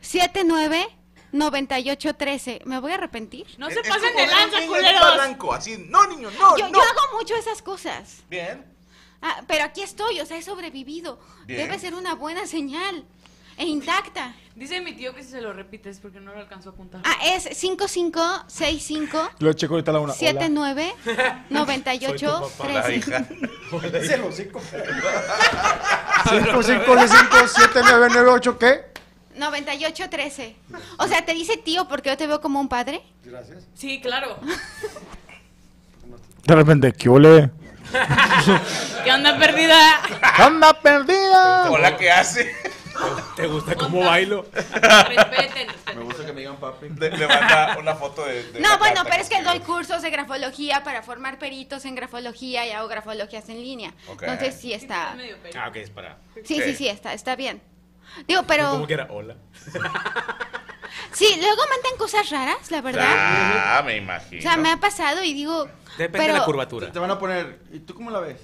79 0.02 0.87
98 1.32 2.14
13. 2.14 2.60
¿Me 2.66 2.78
voy 2.81 2.93
a 2.93 2.96
arrepentir? 2.96 3.46
No 3.56 3.69
Es- 3.69 3.75
se 3.75 3.81
pasen 3.82 4.14
de 4.14 4.26
lanza, 4.26 4.58
culeros. 4.66 5.56
así, 5.56 5.87
no, 5.88 6.06
niño, 6.08 6.31
no, 6.38 6.58
Yo, 6.58 6.69
no. 6.69 6.75
yo 6.75 6.81
hago 6.82 7.19
mucho 7.19 7.34
esas 7.37 7.62
cosas. 7.62 8.19
Bien. 8.28 8.64
Ah, 9.22 9.43
pero 9.46 9.64
aquí 9.64 9.82
estoy, 9.82 10.20
o 10.20 10.26
sea, 10.26 10.36
he 10.36 10.43
sobrevivido. 10.43 11.19
Bien. 11.46 11.60
Debe 11.62 11.79
ser 11.79 11.94
una 11.94 12.15
buena 12.15 12.46
señal. 12.46 13.05
E 13.58 13.67
intacta. 13.67 14.34
Dice 14.56 14.81
mi 14.81 14.94
tío 14.94 15.15
que 15.15 15.22
si 15.22 15.31
se 15.31 15.41
lo 15.43 15.53
repites 15.53 16.00
porque 16.00 16.19
no 16.20 16.32
lo 16.32 16.41
alcanzó 16.41 16.70
a 16.70 16.72
apuntar. 16.72 17.03
Ah, 17.05 17.17
es 17.22 17.44
55 17.56 18.44
65 18.48 19.31
Lo 19.38 19.53
checo 19.53 19.74
ahorita 19.74 19.91
a 19.91 19.94
la 19.94 20.00
una. 20.00 20.12
79 20.15 20.94
98 21.50 22.50
Hola, 22.58 22.82
13. 22.82 22.96
hija. 22.96 23.26
Es 23.94 24.10
el 24.10 24.22
hocico. 24.24 24.60
5, 26.29 26.62
5, 26.62 26.62
5, 26.62 27.48
7, 27.55 27.81
9, 27.84 28.08
9, 28.12 28.31
8, 28.31 28.58
¿qué? 28.58 28.92
98 29.36 30.10
13. 30.10 30.56
O 30.98 31.08
sea, 31.08 31.24
te 31.24 31.34
dice 31.34 31.56
tío 31.56 31.89
porque 31.89 32.10
yo 32.10 32.17
te 32.17 32.27
veo 32.27 32.41
como 32.41 32.60
un 32.60 32.69
padre. 32.69 33.03
Gracias. 33.24 33.65
Sí, 33.74 34.01
claro. 34.01 34.39
De 36.44 36.55
repente, 36.55 36.93
¿qué 36.93 37.08
ole? 37.08 37.51
¿Qué 39.05 39.12
onda 39.12 39.39
perdida? 39.39 40.01
¡Anda 40.39 40.72
perdida! 40.81 41.70
Hola, 41.70 41.96
¿qué 41.96 42.10
hace? 42.10 42.55
¿Te 43.36 43.46
gusta 43.46 43.74
cómo 43.74 44.01
bailo? 44.01 44.46
Respeten. 44.53 45.69
Me 45.96 46.03
gusta 46.03 46.24
que 46.27 46.32
me 46.32 46.41
digan 46.41 46.56
papi. 46.56 46.89
Le, 46.91 47.10
le 47.10 47.27
manda 47.27 47.77
una 47.79 47.94
foto 47.94 48.24
de. 48.24 48.53
de 48.53 48.60
No, 48.60 48.79
bueno, 48.79 49.03
pero 49.05 49.22
es 49.22 49.29
que 49.29 49.43
doy 49.43 49.60
cursos 49.60 50.03
de 50.03 50.10
grafología 50.10 50.84
para 50.84 51.03
formar 51.03 51.39
peritos 51.39 51.84
en 51.84 51.94
grafología 51.94 52.67
y 52.67 52.70
hago 52.70 52.89
grafologías 52.89 53.48
en 53.48 53.62
línea. 53.62 53.94
Entonces 54.08 54.56
sí 54.60 54.72
está. 54.72 55.17
Ah, 55.56 55.69
ok, 55.69 55.77
es 55.77 55.91
para. 55.91 56.19
Sí, 56.44 56.60
sí, 56.62 56.74
sí, 56.74 56.89
está, 56.89 57.12
está 57.12 57.34
bien. 57.36 57.60
Digo, 58.26 58.40
Como 58.40 58.46
pero 58.46 58.86
que 58.86 58.94
era, 58.94 59.06
hola. 59.10 59.36
sí, 61.12 61.26
luego 61.38 61.62
mandan 61.69 61.96
cosas 61.98 62.31
raras, 62.31 62.70
la 62.70 62.81
verdad. 62.81 63.14
Ah, 63.16 63.82
me 63.84 63.96
imagino. 63.96 64.38
O 64.38 64.42
sea, 64.42 64.56
me 64.56 64.70
ha 64.70 64.78
pasado 64.78 65.22
y 65.22 65.32
digo, 65.34 65.66
Depende 65.98 66.19
pero 66.19 66.32
de 66.34 66.38
la 66.40 66.44
curvatura. 66.44 66.92
te 66.92 66.98
van 66.98 67.10
a 67.10 67.19
poner. 67.19 67.60
¿Y 67.72 67.81
tú 67.81 67.94
cómo 67.94 68.10
la 68.10 68.20
ves? 68.20 68.36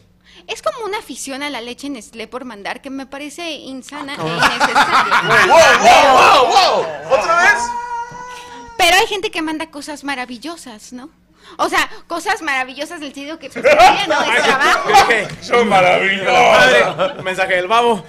es 0.46 0.62
como 0.62 0.84
una 0.84 0.98
afición 0.98 1.42
a 1.42 1.50
la 1.50 1.60
leche 1.60 1.88
Nestlé 1.90 2.28
por 2.28 2.44
mandar 2.44 2.80
que 2.80 2.90
me 2.90 3.06
parece 3.06 3.50
insana 3.52 4.14
e 4.14 4.18
Wow, 4.18 4.28
innecesaria. 4.28 5.46
wow, 5.48 6.46
wow, 6.46 6.46
wow. 6.46 7.18
¿Otra 7.18 7.42
vez? 7.42 7.62
Pero 8.76 8.96
hay 8.96 9.06
gente 9.06 9.30
que 9.30 9.42
manda 9.42 9.70
cosas 9.70 10.04
maravillosas, 10.04 10.92
¿no? 10.92 11.10
O 11.56 11.68
sea, 11.68 11.88
cosas 12.06 12.42
maravillosas 12.42 13.00
del 13.00 13.12
sitio 13.14 13.38
que 13.38 13.48
pues, 13.50 13.64
también, 13.64 14.08
¿no? 14.08 14.20
Es 14.22 14.42
trabajo. 14.44 14.90
Son 15.40 15.68
maravillosos. 15.68 16.32
Madre, 16.32 17.22
mensaje 17.22 17.54
del 17.56 17.66
babo. 17.68 18.04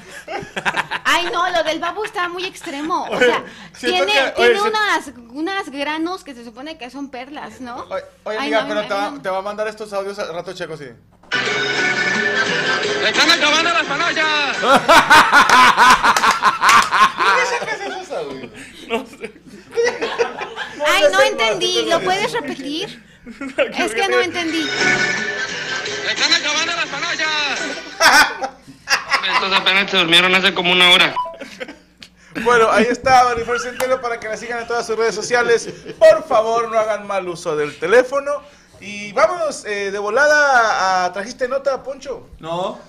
Ay, 1.05 1.27
no, 1.33 1.49
lo 1.49 1.63
del 1.63 1.79
babu 1.79 2.03
está 2.03 2.27
muy 2.29 2.45
extremo. 2.45 3.07
O 3.09 3.17
sea, 3.17 3.43
tiene, 3.79 4.05
que- 4.05 4.31
tiene 4.35 4.51
oye, 4.51 4.59
si- 4.59 4.67
unas, 4.67 5.11
unas 5.31 5.69
granos 5.71 6.23
que 6.23 6.35
se 6.35 6.43
supone 6.45 6.77
que 6.77 6.89
son 6.89 7.09
perlas, 7.09 7.61
¿no? 7.61 7.77
Oye, 7.89 8.03
oye, 8.25 8.37
Ay, 8.39 8.53
amiga, 8.53 8.61
no, 8.61 8.67
pero 8.67 8.81
no, 8.81 8.87
te 8.87 8.93
va, 8.93 9.11
no. 9.11 9.21
te 9.21 9.29
va 9.29 9.37
a 9.39 9.41
mandar 9.41 9.67
estos 9.67 9.91
audios 9.93 10.19
al 10.19 10.33
rato 10.33 10.53
checo, 10.53 10.77
sí. 10.77 10.85
¡Están 13.05 13.31
acabando 13.31 13.71
las 13.73 13.85
panallas! 13.85 14.57
Ay, 20.85 21.03
no 21.11 21.21
entendí. 21.21 21.85
¿Lo 21.89 21.99
puedes 22.01 22.31
repetir? 22.31 23.03
Es 23.25 23.93
que 23.93 24.07
no 24.07 24.19
entendí. 24.21 24.67
¡Están 26.09 26.33
acabando 26.33 26.73
las 26.75 26.87
panallas! 26.87 27.59
Estos 29.33 29.53
apenas 29.53 29.91
se 29.91 29.97
durmieron 29.97 30.33
hace 30.35 30.53
como 30.53 30.71
una 30.71 30.91
hora. 30.91 31.15
Bueno, 32.43 32.71
ahí 32.71 32.85
está 32.89 33.25
Marifer 33.25 33.59
Centeno 33.59 34.01
para 34.01 34.19
que 34.19 34.27
la 34.27 34.37
sigan 34.37 34.59
en 34.59 34.67
todas 34.67 34.85
sus 34.85 34.97
redes 34.97 35.15
sociales. 35.15 35.69
Por 35.97 36.27
favor, 36.27 36.69
no 36.69 36.79
hagan 36.79 37.05
mal 37.05 37.27
uso 37.27 37.55
del 37.55 37.77
teléfono. 37.77 38.41
Y 38.79 39.11
vámonos 39.11 39.65
eh, 39.65 39.91
de 39.91 39.99
volada 39.99 41.05
a... 41.05 41.13
¿Trajiste 41.13 41.47
nota, 41.47 41.83
Poncho? 41.83 42.29
No. 42.39 42.79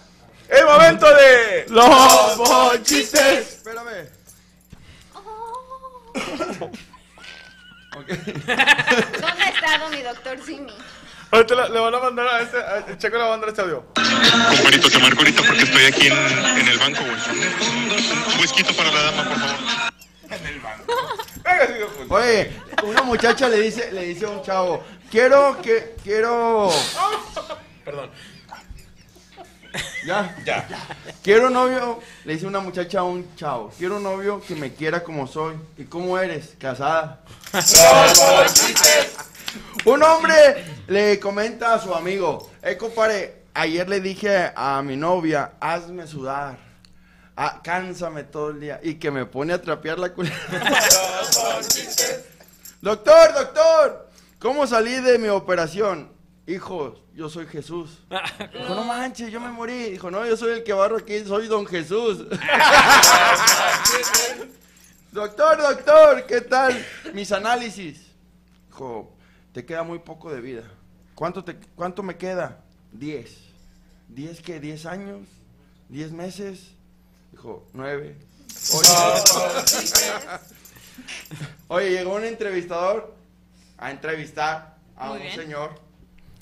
¡El 0.48 0.64
momento 0.64 1.06
de... 1.06 1.66
¡Los 1.68 2.36
bonchistes! 2.36 3.56
Espérame. 3.64 4.08
¿Dónde 7.96 9.42
ha 9.42 9.48
estado 9.50 9.88
mi 9.90 10.02
doctor 10.02 10.38
Simi? 10.44 10.72
Ahorita 11.32 11.54
le, 11.54 11.68
le 11.70 11.80
van 11.80 11.94
a 11.94 11.98
mandar 11.98 12.26
a 12.26 12.40
este... 12.42 12.56
a- 12.58 12.84
el 12.88 12.98
Checo 12.98 13.16
le 13.16 13.22
va 13.22 13.28
a 13.28 13.30
mandar 13.30 13.48
este 13.50 13.62
audio. 13.62 13.84
Comparito, 13.94 14.90
te 14.90 14.98
marco 14.98 15.18
ahorita 15.18 15.42
porque 15.46 15.62
estoy 15.62 15.84
aquí 15.84 16.06
en, 16.08 16.12
en 16.58 16.68
el 16.68 16.78
banco, 16.78 17.00
güey. 17.02 17.14
Un 18.34 18.40
whisky 18.40 18.64
para 18.64 18.90
la 18.90 19.02
dama, 19.02 19.24
por 19.24 19.38
favor. 19.38 19.56
Venga, 21.44 21.66
sigue, 21.66 21.84
Poncho. 21.86 22.14
Oye, 22.14 22.52
una 22.82 23.02
muchacha 23.02 23.48
le 23.48 23.60
dice, 23.60 23.92
le 23.92 24.04
dice 24.06 24.24
a 24.26 24.28
un 24.30 24.42
chavo, 24.42 24.84
quiero 25.10 25.60
que, 25.62 25.94
quiero... 26.02 26.70
Perdón. 27.84 28.10
Ya, 30.06 30.36
Ya. 30.44 30.66
quiero 31.22 31.50
novio, 31.50 32.00
le 32.24 32.32
dice 32.34 32.46
una 32.46 32.60
muchacha 32.60 33.00
a 33.00 33.02
un 33.04 33.34
chavo, 33.36 33.70
quiero 33.78 33.96
un 33.98 34.02
novio 34.02 34.40
que 34.46 34.54
me 34.54 34.72
quiera 34.72 35.02
como 35.04 35.26
soy. 35.26 35.56
¿Y 35.76 35.84
cómo 35.84 36.18
eres? 36.18 36.54
Casada. 36.58 37.20
Un 39.84 40.02
hombre 40.02 40.64
le 40.88 41.18
comenta 41.18 41.74
a 41.74 41.78
su 41.80 41.94
amigo, 41.94 42.50
eh, 42.62 42.76
compadre, 42.76 43.42
ayer 43.54 43.88
le 43.88 44.00
dije 44.00 44.52
a 44.54 44.80
mi 44.82 44.96
novia, 44.96 45.52
hazme 45.60 46.06
sudar, 46.06 46.58
ah, 47.36 47.60
cánsame 47.62 48.24
todo 48.24 48.50
el 48.50 48.60
día, 48.60 48.80
y 48.82 48.94
que 48.94 49.10
me 49.10 49.26
pone 49.26 49.52
a 49.52 49.60
trapear 49.60 49.98
la 49.98 50.10
culera. 50.12 50.36
doctor, 52.80 53.34
doctor, 53.34 54.08
¿cómo 54.38 54.66
salí 54.66 55.00
de 55.00 55.18
mi 55.18 55.28
operación? 55.28 56.10
Hijo, 56.50 56.98
yo 57.14 57.28
soy 57.28 57.46
Jesús. 57.46 58.00
Dijo, 58.52 58.74
no 58.74 58.82
manches, 58.82 59.30
yo 59.30 59.38
me 59.38 59.52
morí. 59.52 59.90
Dijo, 59.90 60.10
no, 60.10 60.26
yo 60.26 60.36
soy 60.36 60.54
el 60.54 60.64
que 60.64 60.72
barro 60.72 60.96
aquí, 60.96 61.24
soy 61.24 61.46
don 61.46 61.64
Jesús. 61.64 62.18
doctor, 65.12 65.58
doctor, 65.58 66.26
¿qué 66.26 66.40
tal? 66.40 66.84
Mis 67.14 67.30
análisis. 67.30 68.04
Dijo, 68.66 69.14
te 69.52 69.64
queda 69.64 69.84
muy 69.84 70.00
poco 70.00 70.32
de 70.32 70.40
vida. 70.40 70.64
¿Cuánto, 71.14 71.44
te, 71.44 71.54
cuánto 71.76 72.02
me 72.02 72.16
queda? 72.16 72.64
Diez. 72.90 73.30
¿Diez 74.08 74.40
qué? 74.40 74.58
¿Diez 74.58 74.86
años? 74.86 75.28
¿Diez 75.88 76.10
meses? 76.10 76.72
Dijo, 77.30 77.64
nueve. 77.72 78.16
Oye, 78.74 78.88
Oye, 81.68 81.90
llegó 81.90 82.16
un 82.16 82.24
entrevistador 82.24 83.14
a 83.78 83.92
entrevistar 83.92 84.76
a 84.96 85.10
Muy 85.10 85.18
un 85.18 85.22
bien. 85.22 85.36
señor. 85.36 85.89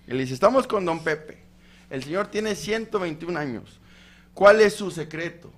Y 0.09 0.13
le 0.13 0.21
dice, 0.21 0.33
estamos 0.33 0.67
con 0.67 0.87
don 0.87 1.05
Pepe. 1.05 1.39
El 1.91 2.03
señor 2.03 2.29
tiene 2.29 2.57
121 2.57 3.39
años. 3.39 3.79
¿Cuál 4.33 4.63
es 4.63 4.75
su 4.75 4.91
secreto? 4.91 5.53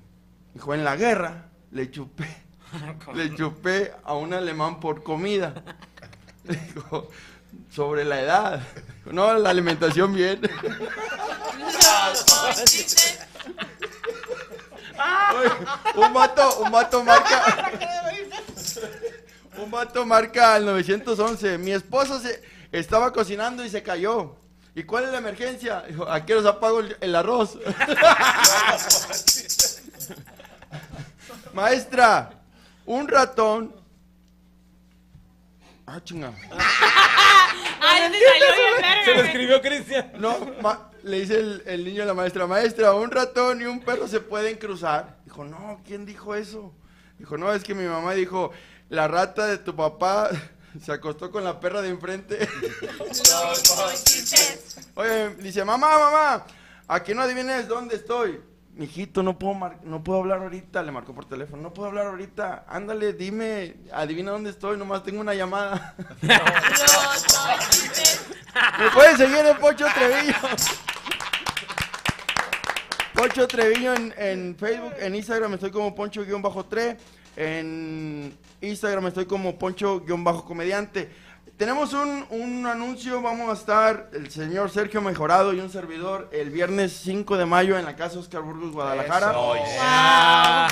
Dijo, 0.52 0.74
en 0.74 0.82
la 0.82 0.96
guerra 0.96 1.46
le 1.70 1.88
chupé. 1.90 2.26
Le 3.14 3.34
chupé 3.34 3.92
a 4.04 4.14
un 4.14 4.32
alemán 4.32 4.78
por 4.78 5.02
comida. 5.02 5.54
Dijo, 6.44 7.10
sobre 7.70 8.04
la 8.04 8.20
edad. 8.20 8.60
Dijo, 8.98 9.12
no, 9.12 9.34
la 9.38 9.50
alimentación 9.50 10.12
bien. 10.12 10.40
Oye, 15.36 15.50
un 15.96 16.12
vato, 16.12 16.60
un 16.60 16.70
vato 16.72 17.04
marca. 17.04 17.72
Un 19.56 19.70
vato 19.70 20.06
marca 20.06 20.54
al 20.54 20.64
911. 20.64 21.58
Mi 21.58 21.72
esposa 21.72 22.18
se 22.18 22.40
estaba 22.72 23.12
cocinando 23.12 23.64
y 23.64 23.70
se 23.70 23.82
cayó. 23.82 24.36
¿Y 24.74 24.84
cuál 24.84 25.04
es 25.04 25.10
la 25.10 25.18
emergencia? 25.18 25.82
Dijo, 25.88 26.08
¿a 26.08 26.24
qué 26.24 26.34
os 26.34 26.46
apago 26.46 26.80
el, 26.80 26.96
el 27.00 27.14
arroz? 27.16 27.58
Maestra, 31.52 32.30
un 32.86 33.08
ratón. 33.08 33.74
Ah, 35.86 36.00
chinga. 36.04 36.32
Ay, 37.80 38.12
Se 39.04 39.14
lo 39.16 39.22
escribió 39.22 39.60
Cristian. 39.60 40.12
No, 40.18 40.38
ma- 40.62 40.90
le 41.02 41.20
dice 41.20 41.40
el, 41.40 41.62
el 41.66 41.84
niño 41.84 42.04
a 42.04 42.06
la 42.06 42.14
maestra, 42.14 42.46
maestra, 42.46 42.94
un 42.94 43.10
ratón 43.10 43.60
y 43.60 43.64
un 43.64 43.80
perro 43.80 44.06
se 44.06 44.20
pueden 44.20 44.56
cruzar. 44.58 45.16
Dijo, 45.24 45.44
no, 45.44 45.80
¿quién 45.84 46.06
dijo 46.06 46.34
eso? 46.36 46.72
Dijo, 47.18 47.36
no, 47.36 47.52
es 47.52 47.64
que 47.64 47.74
mi 47.74 47.84
mamá 47.84 48.12
dijo, 48.12 48.52
la 48.88 49.08
rata 49.08 49.46
de 49.46 49.58
tu 49.58 49.74
papá 49.74 50.30
se 50.82 50.92
acostó 50.92 51.30
con 51.30 51.42
la 51.44 51.58
perra 51.60 51.80
de 51.82 51.88
enfrente. 51.88 52.38
Oye, 54.94 55.30
dice, 55.36 55.64
mamá, 55.64 55.98
mamá, 55.98 56.44
¿a 56.88 57.02
que 57.02 57.14
no 57.14 57.22
adivines 57.22 57.66
dónde 57.68 57.96
estoy? 57.96 58.40
Mijito, 58.74 59.22
no 59.22 59.38
puedo, 59.38 59.54
mar- 59.54 59.78
no 59.82 60.02
puedo 60.02 60.20
hablar 60.20 60.38
ahorita, 60.38 60.82
le 60.82 60.92
marcó 60.92 61.12
por 61.14 61.24
teléfono, 61.26 61.60
no 61.62 61.72
puedo 61.74 61.88
hablar 61.88 62.06
ahorita, 62.06 62.64
ándale, 62.68 63.12
dime, 63.12 63.76
adivina 63.92 64.30
dónde 64.30 64.50
estoy, 64.50 64.76
nomás 64.78 65.02
tengo 65.02 65.20
una 65.20 65.34
llamada. 65.34 65.94
Me 68.78 68.90
pueden 68.90 69.16
seguir 69.16 69.44
en 69.44 69.56
Pocho 69.58 69.86
Trevillo. 69.94 70.34
Poncho 73.14 73.46
Treviño 73.48 73.92
en, 73.94 74.14
en 74.16 74.56
Facebook, 74.56 74.94
en 74.98 75.14
Instagram 75.14 75.52
estoy 75.54 75.70
como 75.70 75.94
Poncho-3, 75.94 76.96
en 77.36 78.34
Instagram 78.60 79.06
estoy 79.06 79.26
como 79.26 79.58
Poncho-comediante. 79.58 81.10
Tenemos 81.56 81.92
un, 81.92 82.24
un 82.30 82.66
anuncio, 82.66 83.20
vamos 83.20 83.50
a 83.50 83.52
estar 83.52 84.10
el 84.14 84.30
señor 84.30 84.70
Sergio 84.70 85.02
Mejorado 85.02 85.52
y 85.52 85.60
un 85.60 85.70
servidor 85.70 86.28
el 86.32 86.50
viernes 86.50 86.92
5 87.02 87.36
de 87.36 87.44
mayo 87.44 87.78
en 87.78 87.84
la 87.84 87.96
Casa 87.96 88.18
Oscar 88.18 88.42
Burgos, 88.42 88.72
Guadalajara. 88.72 90.68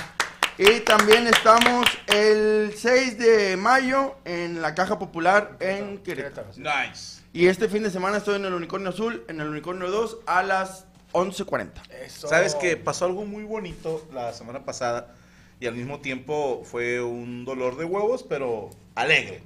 Y 0.56 0.80
también 0.80 1.26
estamos 1.28 1.86
el 2.08 2.74
6 2.76 3.18
de 3.18 3.56
mayo 3.56 4.16
en 4.24 4.60
la 4.60 4.74
Caja 4.74 4.98
Popular 4.98 5.56
en 5.60 5.98
Querétaro. 5.98 6.48
Nice. 6.56 7.22
Y 7.32 7.46
este 7.46 7.68
fin 7.68 7.82
de 7.82 7.90
semana 7.90 8.16
estoy 8.16 8.36
en 8.36 8.46
el 8.46 8.54
Unicornio 8.54 8.88
Azul, 8.88 9.24
en 9.28 9.40
el 9.40 9.48
Unicornio 9.48 9.90
2 9.90 10.18
a 10.26 10.42
las 10.42 10.86
11.40. 11.12 11.70
¿Sabes 12.08 12.54
que 12.54 12.76
pasó 12.76 13.04
algo 13.04 13.24
muy 13.24 13.44
bonito 13.44 14.06
la 14.12 14.32
semana 14.32 14.64
pasada 14.64 15.14
y 15.60 15.66
al 15.66 15.74
mismo 15.74 16.00
tiempo 16.00 16.62
fue 16.64 17.00
un 17.02 17.44
dolor 17.44 17.76
de 17.76 17.84
huevos, 17.84 18.22
pero 18.22 18.70
alegre? 18.94 19.42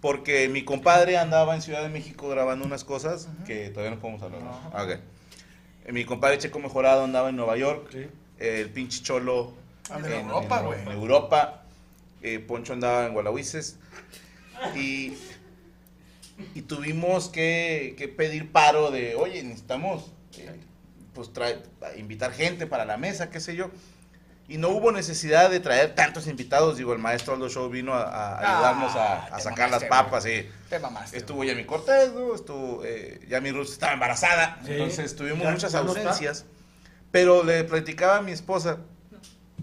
Porque 0.00 0.48
mi 0.48 0.64
compadre 0.64 1.16
andaba 1.16 1.54
en 1.54 1.62
Ciudad 1.62 1.82
de 1.82 1.88
México 1.88 2.28
grabando 2.28 2.64
unas 2.64 2.82
cosas 2.84 3.28
que 3.46 3.68
todavía 3.70 3.94
no 3.94 4.00
podemos 4.00 4.22
hablar. 4.22 4.42
¿no? 4.42 4.50
Ah, 4.72 4.82
ok. 4.84 4.90
Eh, 5.86 5.92
Mi 5.92 6.04
compadre 6.04 6.38
Checo 6.38 6.58
Mejorado 6.58 7.04
andaba 7.04 7.28
en 7.28 7.36
Nueva 7.36 7.56
York. 7.56 7.94
El 8.38 8.70
pinche 8.70 9.02
Cholo 9.02 9.52
Anda 9.90 10.08
en 10.08 10.26
Europa, 10.26 10.58
en- 10.60 10.66
güey. 10.66 10.80
en 10.82 10.88
Europa. 10.90 11.62
Eh, 12.22 12.38
Poncho 12.40 12.72
andaba 12.72 13.06
en 13.06 13.12
Gualahuises. 13.12 13.78
Y, 14.74 15.14
y 16.54 16.62
tuvimos 16.62 17.28
que, 17.28 17.94
que 17.96 18.08
pedir 18.08 18.50
paro 18.50 18.90
de, 18.90 19.14
oye, 19.14 19.42
necesitamos 19.44 20.10
eh, 20.38 20.50
pues 21.14 21.32
trae- 21.32 21.62
invitar 21.96 22.32
gente 22.32 22.66
para 22.66 22.84
la 22.84 22.96
mesa, 22.96 23.30
qué 23.30 23.38
sé 23.40 23.54
yo. 23.54 23.70
Y 24.52 24.58
no 24.58 24.68
hubo 24.68 24.92
necesidad 24.92 25.48
de 25.50 25.60
traer 25.60 25.94
tantos 25.94 26.26
invitados. 26.26 26.76
Digo, 26.76 26.92
el 26.92 26.98
maestro 26.98 27.32
Aldo 27.34 27.48
Show 27.48 27.70
vino 27.70 27.94
a, 27.94 28.02
a 28.02 28.38
Ah, 28.38 28.54
ayudarnos 28.56 28.96
a, 28.96 29.40
sacar 29.40 29.70
mamaste, 29.70 29.70
las 29.70 29.84
papas. 29.84 30.24
sí. 30.24 30.48
Te 30.68 30.78
mamaste. 30.78 31.16
Estuvo 31.16 31.42
Yami 31.42 31.64
Cortés, 31.64 32.12
¿no? 32.12 32.34
estuvo 32.34 32.82
eh, 32.84 33.20
Yami 33.28 33.50
Rus 33.50 33.72
estaba 33.72 33.94
embarazada. 33.94 34.58
Sí. 34.64 34.72
Entonces 34.72 35.16
tuvimos 35.16 35.42
Ya, 35.42 35.50
muchas 35.52 35.74
ausencias. 35.74 36.44
Pero 37.10 37.42
le 37.44 37.64
platicaba 37.64 38.18
a 38.18 38.20
mi 38.22 38.32
esposa 38.32 38.78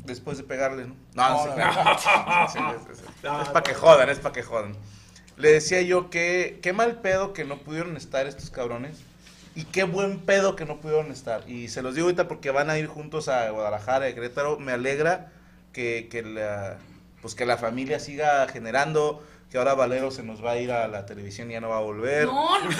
después 0.06 0.38
de 0.38 0.44
pegarle, 0.44 0.88
¿no? 0.88 0.96
No, 1.14 1.46
no, 1.46 1.56
No. 3.24 3.42
Es 3.44 3.50
para 3.50 3.64
que 3.64 3.74
jodan, 3.76 4.10
es 4.10 4.20
para 4.20 4.34
que 4.34 4.42
jodan. 4.44 4.76
le 5.38 5.52
decía 5.52 5.82
yo 5.82 6.10
que 6.10 6.60
qué 6.64 6.74
mal 6.74 6.96
pedo 7.02 7.34
que 7.34 7.46
no 7.46 7.58
pudieron 7.60 7.96
estar 7.98 8.26
estos 8.26 8.50
cabrones 8.50 8.98
y 9.56 9.66
qué 9.66 9.84
buen 9.84 10.20
pedo 10.20 10.56
que 10.56 10.66
no 10.66 10.78
pudieron 10.78 11.12
estar. 11.12 11.50
Y 11.50 11.68
se 11.70 11.82
los 11.82 11.96
digo 11.96 12.06
ahorita 12.08 12.28
porque 12.28 12.52
van 12.52 12.70
a 12.70 12.78
ir 12.78 12.88
juntos 12.88 13.28
a 13.28 13.50
Guadalajara, 13.50 14.06
a 14.06 14.14
Querétaro. 14.14 14.60
Me 14.60 14.72
alegra 14.72 15.32
que, 15.74 16.08
que 16.10 16.22
la, 16.22 16.78
pues 17.22 17.36
que 17.36 17.46
la 17.46 17.58
familia 17.58 18.00
siga 18.00 18.48
generando, 18.48 19.24
que 19.52 19.58
ahora 19.58 19.74
Valero 19.74 20.12
se 20.12 20.24
nos 20.24 20.44
va 20.44 20.52
a 20.52 20.58
ir 20.58 20.72
a 20.72 20.88
la 20.88 21.06
televisión 21.06 21.50
y 21.50 21.54
ya 21.54 21.62
no 21.62 21.70
va 21.70 21.78
a 21.78 21.82
volver. 21.82 22.26
No, 22.26 22.60
no 22.60 22.70
es 22.70 22.78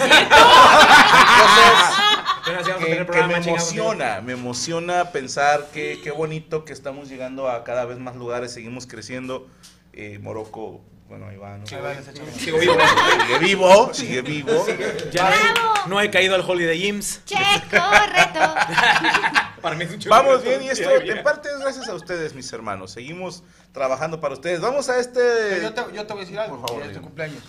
Apenas 2.42 2.66
íbamos 2.66 2.82
a 2.82 2.86
que, 2.86 3.06
que 3.06 3.22
me 3.24 3.36
emociona, 3.36 4.20
me 4.22 4.32
emociona 4.32 5.12
pensar 5.12 5.66
que 5.72 6.00
qué 6.02 6.10
bonito 6.10 6.64
que 6.64 6.72
estamos 6.72 7.08
llegando 7.08 7.50
a 7.50 7.64
cada 7.64 7.84
vez 7.84 7.98
más 7.98 8.16
lugares, 8.16 8.52
seguimos 8.52 8.86
creciendo. 8.86 9.46
Eh, 9.92 10.18
Morocco, 10.22 10.80
bueno, 11.10 11.26
ahí 11.26 11.36
va, 11.36 11.58
¿no? 11.58 11.66
Sigo 11.66 12.58
vivo. 12.58 12.74
Sigue 13.12 13.38
vivo, 13.40 13.92
sigue 13.92 14.22
vivo. 14.22 14.64
Ya 15.10 15.28
no, 15.28 15.86
no 15.88 16.00
he 16.00 16.08
caído 16.08 16.36
al 16.36 16.42
Holiday 16.48 16.78
Gyms. 16.78 17.22
Che, 17.24 17.34
correcto. 17.68 18.38
Para 19.60 19.74
mí 19.74 19.84
es 19.84 19.90
un 19.92 20.08
Vamos 20.08 20.44
bien, 20.44 20.62
y 20.62 20.68
esto 20.68 20.88
en 20.88 21.22
parte 21.24 21.48
es 21.50 21.58
gracias 21.58 21.88
a 21.88 21.94
ustedes, 21.94 22.32
mis 22.34 22.50
hermanos. 22.52 22.92
Seguimos 22.92 23.42
trabajando 23.72 24.20
para 24.20 24.34
ustedes. 24.34 24.60
Vamos 24.60 24.88
a 24.88 24.98
este. 25.00 25.20
Yo 25.60 25.74
te, 25.74 25.82
yo 25.94 26.06
te 26.06 26.12
voy 26.12 26.22
a 26.22 26.24
decir 26.24 26.38
algo. 26.38 26.60
Por 26.60 26.68
favor, 26.68 26.82
es 26.82 26.86
tu 26.86 26.90
dígame. 26.90 27.06
cumpleaños. 27.08 27.42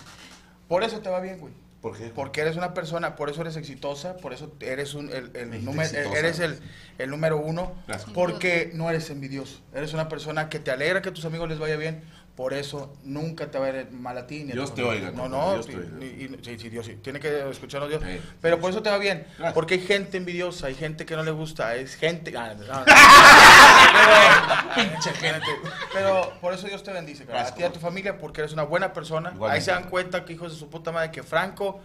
Por 0.66 0.82
eso 0.82 0.98
te 0.98 1.08
va 1.08 1.20
bien, 1.20 1.38
güey. 1.38 1.54
¿Por 1.80 1.96
qué? 1.96 2.12
Porque 2.14 2.40
eres 2.42 2.56
una 2.56 2.74
persona, 2.74 3.16
por 3.16 3.30
eso 3.30 3.40
eres 3.40 3.56
exitosa, 3.56 4.16
por 4.18 4.32
eso 4.32 4.52
eres 4.60 4.94
un, 4.94 5.10
el, 5.10 5.64
número, 5.64 5.82
exitosa. 5.82 6.18
eres 6.18 6.38
el, 6.38 6.60
el 6.98 7.10
número 7.10 7.38
uno, 7.38 7.72
Gracias. 7.88 8.10
porque 8.12 8.70
no 8.74 8.88
eres 8.90 9.08
envidioso. 9.10 9.60
Eres 9.74 9.92
una 9.92 10.08
persona 10.08 10.48
que 10.48 10.58
te 10.60 10.70
alegra 10.70 11.02
que 11.02 11.08
a 11.08 11.12
tus 11.12 11.24
amigos 11.24 11.48
les 11.48 11.58
vaya 11.58 11.76
bien, 11.76 12.04
por 12.36 12.54
eso 12.54 12.92
nunca 13.04 13.50
te 13.50 13.58
va 13.58 13.66
a 13.66 13.68
ir 13.70 13.90
mal 13.90 14.16
a 14.16 14.26
ti. 14.26 14.44
Ni 14.44 14.52
Dios 14.52 14.74
te 14.74 14.82
oiga, 14.82 15.10
No, 15.10 15.28
no, 15.28 15.52
Dios 15.54 15.68
y- 15.68 16.04
y- 16.04 16.38
sí, 16.42 16.58
sí, 16.58 16.68
Dios 16.70 16.86
sí. 16.86 16.96
Tiene 17.02 17.20
que 17.20 17.48
escucharnos 17.50 17.90
Dios. 17.90 18.02
Sí, 18.02 18.20
Pero 18.40 18.58
por 18.58 18.70
eso 18.70 18.82
te 18.82 18.88
va 18.90 18.96
bien, 18.98 19.26
Gracias. 19.36 19.52
porque 19.52 19.74
hay 19.74 19.80
gente 19.80 20.16
envidiosa, 20.16 20.68
hay 20.68 20.74
gente 20.74 21.04
que 21.04 21.14
no 21.14 21.22
le 21.24 21.30
gusta, 21.30 21.74
es 21.76 21.94
gente... 21.96 22.32
ah, 22.36 22.54
no, 22.54 22.64
no. 22.64 22.84
Pinche 24.74 25.10
gente. 25.12 25.46
Pero 25.92 26.32
por 26.40 26.54
eso 26.54 26.66
Dios 26.66 26.82
te 26.82 26.92
bendice, 26.92 27.24
cara. 27.26 27.40
Gracias, 27.40 27.52
a 27.52 27.56
ti 27.56 27.62
y 27.62 27.66
a 27.66 27.72
tu 27.72 27.80
familia, 27.80 28.16
porque 28.18 28.40
eres 28.40 28.52
una 28.54 28.62
buena 28.62 28.92
persona. 28.92 29.32
Igualmente. 29.34 29.54
Ahí 29.60 29.64
se 29.64 29.70
dan 29.72 29.90
cuenta 29.90 30.24
que 30.24 30.32
hijos 30.32 30.52
de 30.52 30.58
su 30.58 30.70
puta 30.70 30.90
madre 30.92 31.10
que 31.10 31.22
Franco 31.22 31.80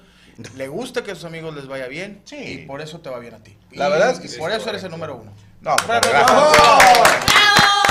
le 0.55 0.67
gusta 0.67 1.03
que 1.03 1.11
a 1.11 1.15
sus 1.15 1.25
amigos 1.25 1.53
les 1.55 1.67
vaya 1.67 1.87
bien 1.87 2.21
Sí. 2.23 2.35
y 2.37 2.57
por 2.67 2.79
eso 2.81 2.99
te 3.01 3.09
va 3.09 3.19
bien 3.19 3.33
a 3.33 3.39
ti. 3.39 3.57
La 3.71 3.87
Y- 3.87 3.91
verdad 3.91 4.11
es 4.11 4.19
que 4.19 4.27
sí, 4.27 4.37
por 4.39 4.49
eso 4.51 4.59
correcto. 4.59 4.69
eres 4.69 4.83
el 4.85 4.91
número 4.91 5.15
uno. 5.17 5.33
No, 5.61 5.75
Bravo. 5.87 6.51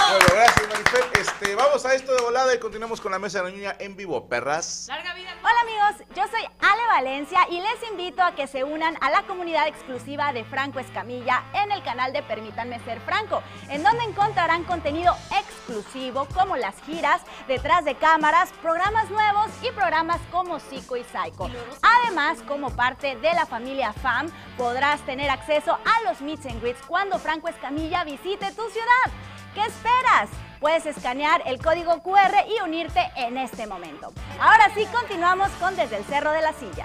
Gracias. 0.06 0.26
Bueno, 0.26 0.26
gracias, 0.34 0.68
Marifel. 0.68 1.20
Este, 1.20 1.54
vamos 1.54 1.84
a 1.84 1.94
esto 1.94 2.14
de 2.14 2.22
volada 2.22 2.54
y 2.54 2.58
continuamos 2.58 3.00
con 3.00 3.12
la 3.12 3.18
mesa 3.18 3.42
de 3.42 3.50
la 3.50 3.56
niña 3.56 3.76
en 3.78 3.96
vivo, 3.96 4.28
perras. 4.28 4.86
Larga 4.88 5.14
vida. 5.14 5.34
Hola 5.42 5.60
amigos, 5.62 6.06
yo 6.14 6.24
soy 6.28 6.44
Ale 6.60 6.86
Valencia 6.88 7.46
y 7.50 7.60
les 7.60 7.90
invito 7.90 8.22
a 8.22 8.34
que 8.34 8.46
se 8.46 8.64
unan 8.64 8.96
a 9.00 9.10
la 9.10 9.22
comunidad 9.26 9.68
exclusiva 9.68 10.32
de 10.32 10.44
Franco 10.44 10.78
Escamilla 10.78 11.44
en 11.52 11.72
el 11.72 11.82
canal 11.82 12.12
de 12.12 12.22
Permítanme 12.22 12.80
Ser 12.80 13.00
Franco, 13.00 13.42
en 13.68 13.82
donde 13.82 14.04
encontrarán 14.04 14.64
contenido 14.64 15.16
exclusivo 15.38 16.26
como 16.34 16.56
las 16.56 16.74
giras, 16.82 17.22
detrás 17.48 17.84
de 17.84 17.96
cámaras, 17.96 18.50
programas 18.62 19.10
nuevos 19.10 19.50
y 19.62 19.70
programas 19.72 20.20
como 20.30 20.58
Psico 20.60 20.96
y 20.96 21.04
Psycho. 21.04 21.50
Además, 21.82 22.38
como 22.46 22.74
parte 22.74 23.16
de 23.16 23.32
la 23.34 23.46
familia 23.46 23.92
FAM, 23.92 24.30
podrás 24.56 25.00
tener 25.06 25.30
acceso 25.30 25.72
a 25.72 26.08
los 26.08 26.20
meets 26.20 26.46
and 26.46 26.60
greets 26.60 26.80
cuando 26.86 27.18
Franco 27.18 27.48
Escamilla 27.48 28.04
visite 28.04 28.52
tu 28.52 28.68
ciudad. 28.70 29.12
¿Qué 29.56 29.62
esperas? 29.62 30.28
Puedes 30.60 30.84
escanear 30.84 31.42
el 31.46 31.58
código 31.58 32.02
QR 32.02 32.44
y 32.46 32.62
unirte 32.62 33.00
en 33.16 33.38
este 33.38 33.66
momento. 33.66 34.12
Ahora 34.38 34.68
sí, 34.74 34.84
continuamos 34.92 35.48
con 35.52 35.74
Desde 35.76 35.96
el 35.96 36.04
Cerro 36.04 36.30
de 36.32 36.42
la 36.42 36.52
Silla. 36.52 36.84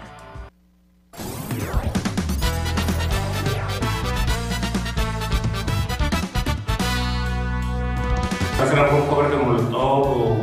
hacer 8.63 8.79
algún 8.79 9.01
cover 9.07 9.31
de 9.31 9.35
Molotov 9.35 10.31
o 10.31 10.35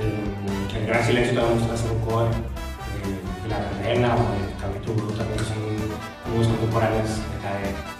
eh, 0.00 0.76
El 0.76 0.86
Gran 0.86 1.04
Silencio 1.04 1.40
también 1.40 1.60
vamos 1.60 1.70
a 1.70 1.74
hacer 1.74 1.92
un 1.92 2.00
cover 2.00 2.32
eh, 2.32 3.42
de 3.44 3.48
La 3.48 3.58
Cadena 3.58 4.16
o 4.16 4.72
de 4.72 4.92
Blue 4.92 5.12
también 5.12 5.38
son 5.38 5.58
amigos 6.26 6.48
contemporáneos 6.48 7.08
de 7.08 7.48
acá 7.48 7.93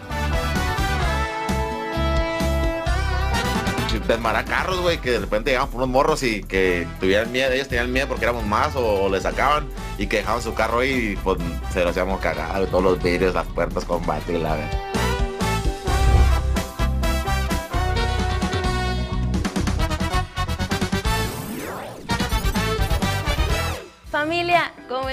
desmarar 4.06 4.44
carros, 4.44 4.80
güey, 4.80 4.98
que 4.98 5.12
de 5.12 5.18
repente 5.20 5.50
llegaban 5.50 5.70
por 5.70 5.78
unos 5.78 5.88
morros 5.88 6.22
y 6.22 6.42
que 6.42 6.86
tuvieran 7.00 7.32
miedo, 7.32 7.52
ellos 7.52 7.68
tenían 7.68 7.92
miedo 7.92 8.08
porque 8.08 8.24
éramos 8.24 8.44
más 8.44 8.76
o, 8.76 9.04
o 9.04 9.08
le 9.08 9.20
sacaban 9.20 9.68
y 9.98 10.06
que 10.06 10.18
dejaban 10.18 10.42
su 10.42 10.54
carro 10.54 10.80
ahí 10.80 11.12
y 11.12 11.16
pues 11.16 11.38
se 11.72 11.82
lo 11.82 11.90
hacíamos 11.90 12.20
cagar, 12.20 12.66
todos 12.66 12.84
los 12.84 13.02
vidrios, 13.02 13.34
las 13.34 13.46
puertas 13.46 13.84
con 13.84 14.04
bate 14.06 14.32
y 14.32 14.42
la 14.42 14.54
verdad. 14.54 15.03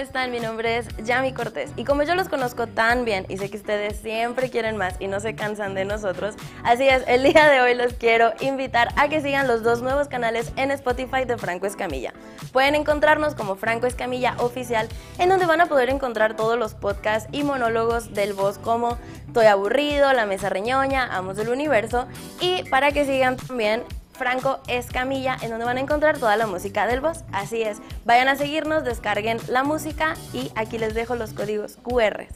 Están? 0.02 0.32
Mi 0.32 0.40
nombre 0.40 0.78
es 0.78 0.88
Yami 0.98 1.32
Cortés 1.32 1.72
y 1.76 1.84
como 1.84 2.02
yo 2.02 2.16
los 2.16 2.28
conozco 2.28 2.66
tan 2.66 3.06
bien 3.06 3.26
y 3.30 3.38
sé 3.38 3.52
que 3.52 3.58
ustedes 3.58 3.98
siempre 3.98 4.50
quieren 4.50 4.76
más 4.76 4.96
y 5.00 5.08
no 5.08 5.20
se 5.20 5.36
cansan 5.36 5.76
de 5.76 5.86
nosotros, 5.86 6.36
así 6.64 6.88
es, 6.88 7.04
el 7.08 7.22
día 7.22 7.48
de 7.48 7.62
hoy 7.62 7.76
los 7.76 7.94
quiero 7.94 8.34
invitar 8.40 8.90
a 8.96 9.10
que 9.10 9.22
sigan 9.22 9.48
los 9.48 9.62
dos 9.62 9.84
nuevos 9.84 10.08
canales 10.08 10.52
en 10.56 10.72
Spotify 10.72 11.26
de 11.26 11.38
Franco 11.38 11.68
Escamilla. 11.68 12.14
Pueden 12.52 12.74
encontrarnos 12.74 13.36
como 13.36 13.56
Franco 13.56 13.86
Escamilla 13.86 14.36
Oficial, 14.40 14.90
en 15.20 15.30
donde 15.30 15.46
van 15.46 15.62
a 15.62 15.68
poder 15.68 15.90
encontrar 15.90 16.36
todos 16.36 16.58
los 16.58 16.74
podcasts 16.74 17.30
y 17.32 17.44
monólogos 17.44 18.14
del 18.14 18.34
voz 18.34 18.58
como 18.58 18.98
Estoy 19.28 19.46
aburrido, 19.46 20.12
La 20.14 20.26
Mesa 20.26 20.50
Reñoña, 20.50 21.06
Amos 21.16 21.38
del 21.38 21.50
Universo 21.50 22.08
y 22.42 22.64
para 22.70 22.92
que 22.92 23.06
sigan 23.06 23.38
también 23.38 23.84
Franco 24.22 24.60
Escamilla, 24.68 25.36
en 25.42 25.50
donde 25.50 25.66
van 25.66 25.78
a 25.78 25.80
encontrar 25.80 26.20
toda 26.20 26.38
la 26.38 26.46
música 26.46 26.86
del 26.86 27.02
boss. 27.02 27.24
Así 27.32 27.64
es, 27.64 27.80
vayan 28.06 28.28
a 28.28 28.36
seguirnos, 28.36 28.84
descarguen 28.84 29.40
la 29.48 29.64
música 29.64 30.14
y 30.32 30.52
aquí 30.54 30.78
les 30.78 30.94
dejo 30.94 31.16
los 31.16 31.34
códigos 31.34 31.78
QR. 31.78 32.28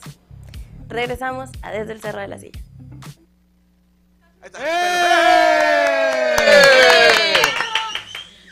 Regresamos 0.87 1.51
a 1.61 1.69
Desde 1.69 1.93
el 1.93 2.01
Cerro 2.01 2.21
de 2.21 2.27
la 2.27 2.39
Silla. 2.39 2.59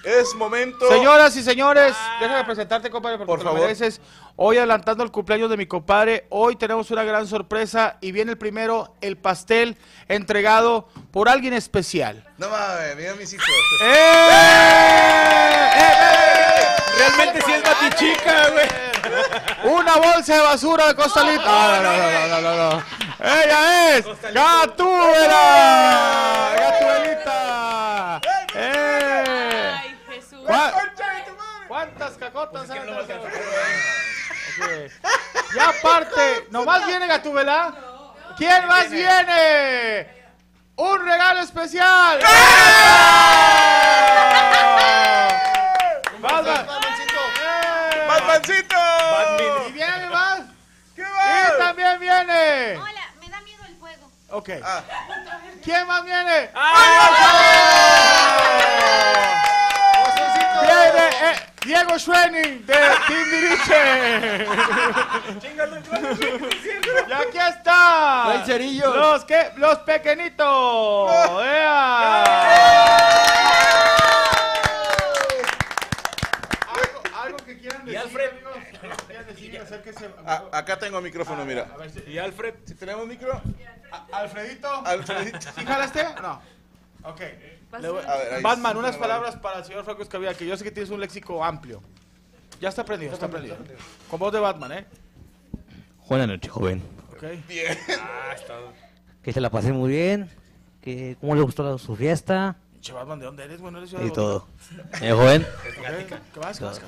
Es 0.04 0.34
momento. 0.36 0.86
Señoras 0.90 1.36
y 1.38 1.44
señores, 1.44 1.96
déjame 2.20 2.44
presentarte, 2.44 2.90
compadre, 2.90 3.18
porque 3.18 3.28
Por 3.28 3.40
te 3.40 3.46
lo 3.46 3.52
favor. 3.52 3.62
mereces. 3.66 4.02
Hoy 4.36 4.58
adelantando 4.58 5.02
el 5.04 5.12
cumpleaños 5.12 5.50
de 5.50 5.56
mi 5.58 5.66
compadre, 5.66 6.26
hoy 6.30 6.56
tenemos 6.58 6.92
una 6.92 7.04
gran 7.04 7.26
sorpresa 7.28 7.98
y 8.02 8.12
viene 8.12 8.32
el 8.32 8.38
primero, 8.38 8.94
el 9.00 9.16
pastel 9.18 9.78
entregado 10.10 10.90
por 11.12 11.30
alguien 11.30 11.54
especial. 11.54 12.28
No 12.38 12.50
mames, 12.50 12.96
mira 12.98 13.14
mis 13.16 13.32
hijos. 13.34 13.46
¡Eh! 13.82 14.30
Realmente 16.98 17.42
sí 17.46 17.52
es 17.54 17.64
batichica, 17.64 18.50
güey. 18.50 18.68
Una 19.74 19.96
bolsa 19.98 20.36
de 20.36 20.42
basura 20.42 20.88
de 20.88 20.96
costalita. 20.96 21.44
No, 21.44 21.82
no, 21.82 21.98
no, 21.98 22.12
no, 22.12 22.28
no, 22.28 22.42
no, 22.42 22.56
no. 22.72 22.84
Ella 23.20 23.98
es 23.98 24.06
Gatúbela. 24.34 25.44
Gatubelita. 26.58 28.22
¡Eh! 28.56 29.72
Ay, 29.82 29.98
Jesús. 30.10 30.40
¿Cuá- 30.46 30.74
¿Cuántas 31.68 32.18
cacotas 32.74 33.10
han 33.10 33.22
Ok. 34.54 34.92
Y 35.56 35.60
aparte, 35.60 36.48
nomás 36.52 36.86
viene 36.86 37.08
Gatubela. 37.08 37.74
¿Quién 38.38 38.68
más 38.68 38.90
viene? 38.90 40.08
¡Un 40.76 41.06
regalo 41.06 41.42
especial! 41.42 42.20
¡Más, 46.20 46.44
más! 46.44 46.62
¡Eh! 47.44 48.08
¡Batmancito! 48.08 48.80
¿Y 49.68 49.72
viene 49.74 50.10
más? 50.10 50.40
¿Qué 50.96 51.02
¡Y 51.02 51.06
va? 51.06 51.58
también 51.60 52.00
viene! 52.00 52.78
Hola, 52.78 53.14
me 53.20 53.30
da 53.30 53.42
miedo 53.42 53.64
el 53.68 53.76
fuego. 53.78 54.10
Ok. 54.30 54.50
Ah. 54.64 54.82
¿Quién 55.64 55.86
más 55.88 56.04
viene? 56.04 56.50
¡Ah! 56.56 57.60
Diego 61.66 61.98
Schwenning 61.98 62.66
de 62.66 62.76
Timbiriche. 63.08 64.46
y 67.08 67.12
aquí 67.14 67.38
está. 67.38 68.44
Los 68.86 69.26
que, 69.26 69.52
los 69.58 69.78
pequeñitos. 69.80 71.12
¡Ea! 71.42 72.24
Algo, 76.68 77.02
algo 77.24 77.38
que 77.46 77.58
quieran 77.60 77.82
Y 77.84 77.86
decir, 77.92 78.00
Alfred. 78.02 78.32
amigos. 78.32 78.54
Quieran 79.08 79.26
decir, 79.28 79.60
acérquese. 79.60 80.10
Ah, 80.26 80.44
acá 80.52 80.78
tengo 80.78 81.00
micrófono, 81.02 81.46
mira. 81.46 81.68
A 81.74 81.78
ver 81.78 81.92
si- 81.92 82.04
Y 82.08 82.18
Alfred. 82.18 82.56
Si 82.66 82.76
tenemos 82.76 83.08
micro, 83.08 83.42
A- 83.92 84.06
Alfredito. 84.20 84.70
Alfredito. 84.86 85.40
¿Sí 85.56 85.66
jalaste? 85.66 86.06
No. 86.22 86.42
Ok. 87.04 87.22
Le 87.82 87.90
voy- 87.90 88.04
A 88.06 88.16
ver, 88.18 88.34
ahí 88.36 88.44
Batman, 88.44 88.74
sí, 88.74 88.78
unas 88.80 88.98
palabras 88.98 89.36
para 89.38 89.60
el 89.60 89.66
señor 89.66 89.84
Franco 89.86 90.04
Escamilla, 90.04 90.34
que 90.34 90.46
yo 90.46 90.56
sé 90.58 90.64
que 90.64 90.72
tienes 90.72 90.90
un 90.92 91.00
léxico 91.00 91.44
amplio. 91.44 91.82
Ya 92.62 92.70
está 92.70 92.86
prendido, 92.86 93.14
está 93.14 93.28
prendido. 93.30 93.58
Con 94.10 94.20
voz 94.20 94.32
de 94.32 94.40
Batman, 94.40 94.72
¿eh? 94.74 94.86
Buenas 96.08 96.28
noches, 96.28 96.52
joven. 96.52 96.82
Bien. 97.48 97.78
Ah, 98.00 98.34
está. 98.36 98.54
Que 99.22 99.32
se 99.34 99.40
la 99.42 99.50
pasé 99.50 99.72
muy 99.72 99.90
bien. 99.92 100.30
Que 100.82 101.16
cómo 101.20 101.34
le 101.36 101.42
gustó 101.42 101.64
la- 101.64 101.78
su 101.78 101.96
fiesta 101.96 102.58
Che, 102.82 102.92
Batman, 102.92 103.18
¿de 103.20 103.26
dónde 103.26 103.44
eres? 103.46 103.62
Bueno, 103.62 103.78
eres 103.78 103.90
ciudad 103.92 104.04
y 104.06 104.12
todo. 104.12 104.46
Eh, 105.02 105.12
joven. 105.14 105.48
¿Qué 106.34 106.40
vas? 106.40 106.58
¿Qué 106.60 106.66
vas? 106.66 106.82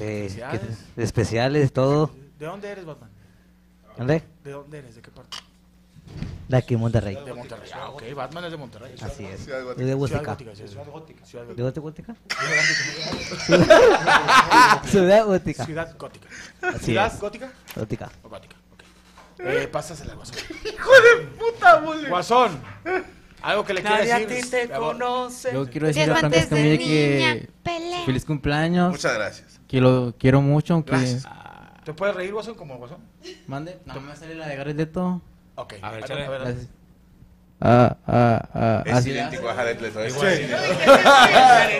Este, 0.00 0.36
que- 0.96 1.02
especiales, 1.02 1.72
todo. 1.72 2.12
¿De 2.38 2.46
dónde 2.46 2.68
eres, 2.70 2.84
Batman? 2.84 3.10
¿Dónde? 3.96 4.22
¿De 4.44 4.52
dónde 4.52 4.78
eres? 4.78 4.94
¿De 4.94 5.02
qué 5.02 5.10
parte? 5.10 5.36
De 6.48 6.56
aquí 6.56 6.74
en 6.74 6.80
Monterrey. 6.80 7.14
De 7.26 7.34
Monterrey. 7.34 7.70
Ah, 7.74 7.90
ok. 7.90 8.02
Batman 8.14 8.44
es 8.44 8.50
de 8.52 8.56
Monterrey. 8.56 8.94
Así 9.02 9.24
es. 9.26 9.44
Ciudad 9.44 9.60
Yo 9.76 9.86
de 9.86 9.94
Gótica. 9.94 10.36
Ciudad 10.36 10.86
Gótica. 10.90 11.24
Ciudad 11.26 11.44
¿De 11.46 11.80
Gótica. 11.80 11.80
Gótica? 11.80 12.16
Ciudad 14.86 15.26
Gótica. 15.26 15.64
Ciudad 15.64 15.96
Gótica. 15.98 16.28
¿Ciudad. 16.80 17.12
Gótica? 17.20 17.50
Gótica. 17.76 18.10
Gótica, 18.22 18.56
ok. 18.72 18.82
Eh, 19.40 19.68
pásasela, 19.68 20.14
Guasón. 20.14 20.36
¡Hijo 20.64 20.90
de 20.90 21.26
puta, 21.38 21.80
mole! 21.80 22.08
Guasón, 22.08 22.58
algo 23.42 23.64
que 23.64 23.74
le 23.74 23.82
quiere 23.82 23.98
Nadie 23.98 24.12
a 24.12 24.18
decir. 24.20 24.44
ti 24.44 24.50
te 24.50 24.68
conoce. 24.70 25.52
Yo 25.52 25.68
quiero 25.70 25.86
decirle 25.86 26.12
a 26.14 26.16
Franco 26.16 26.36
Escamilla 26.36 26.78
que 26.78 27.48
pelea. 27.62 28.04
feliz 28.04 28.24
cumpleaños. 28.24 28.90
Muchas 28.90 29.14
gracias. 29.14 29.60
Que 29.68 29.80
lo 29.80 30.14
quiero 30.18 30.40
mucho, 30.40 30.74
aunque 30.74 30.92
Gracias. 30.92 31.24
¿Te 31.84 31.92
puedes 31.94 32.14
reír, 32.16 32.32
Guasón, 32.32 32.54
como 32.54 32.76
Guasón? 32.78 32.98
mande. 33.46 33.78
No 33.86 34.00
me 34.00 34.16
sale 34.16 34.34
la 34.34 34.48
de 34.48 34.56
Jared 34.56 34.76
Leto. 34.76 35.20
Ok. 35.60 35.74
A 35.82 35.90
ver, 35.90 36.04
a 36.12 36.14
ver. 36.38 36.54
Ah, 37.60 37.96
ah, 38.06 38.40
ah. 38.54 38.82
Es 38.86 38.92
así- 38.94 39.10
idéntico 39.10 39.48
a 39.48 39.54
Jared 39.54 39.80
Leto. 39.80 40.00
es 40.04 40.14
idéntico. 40.22 40.56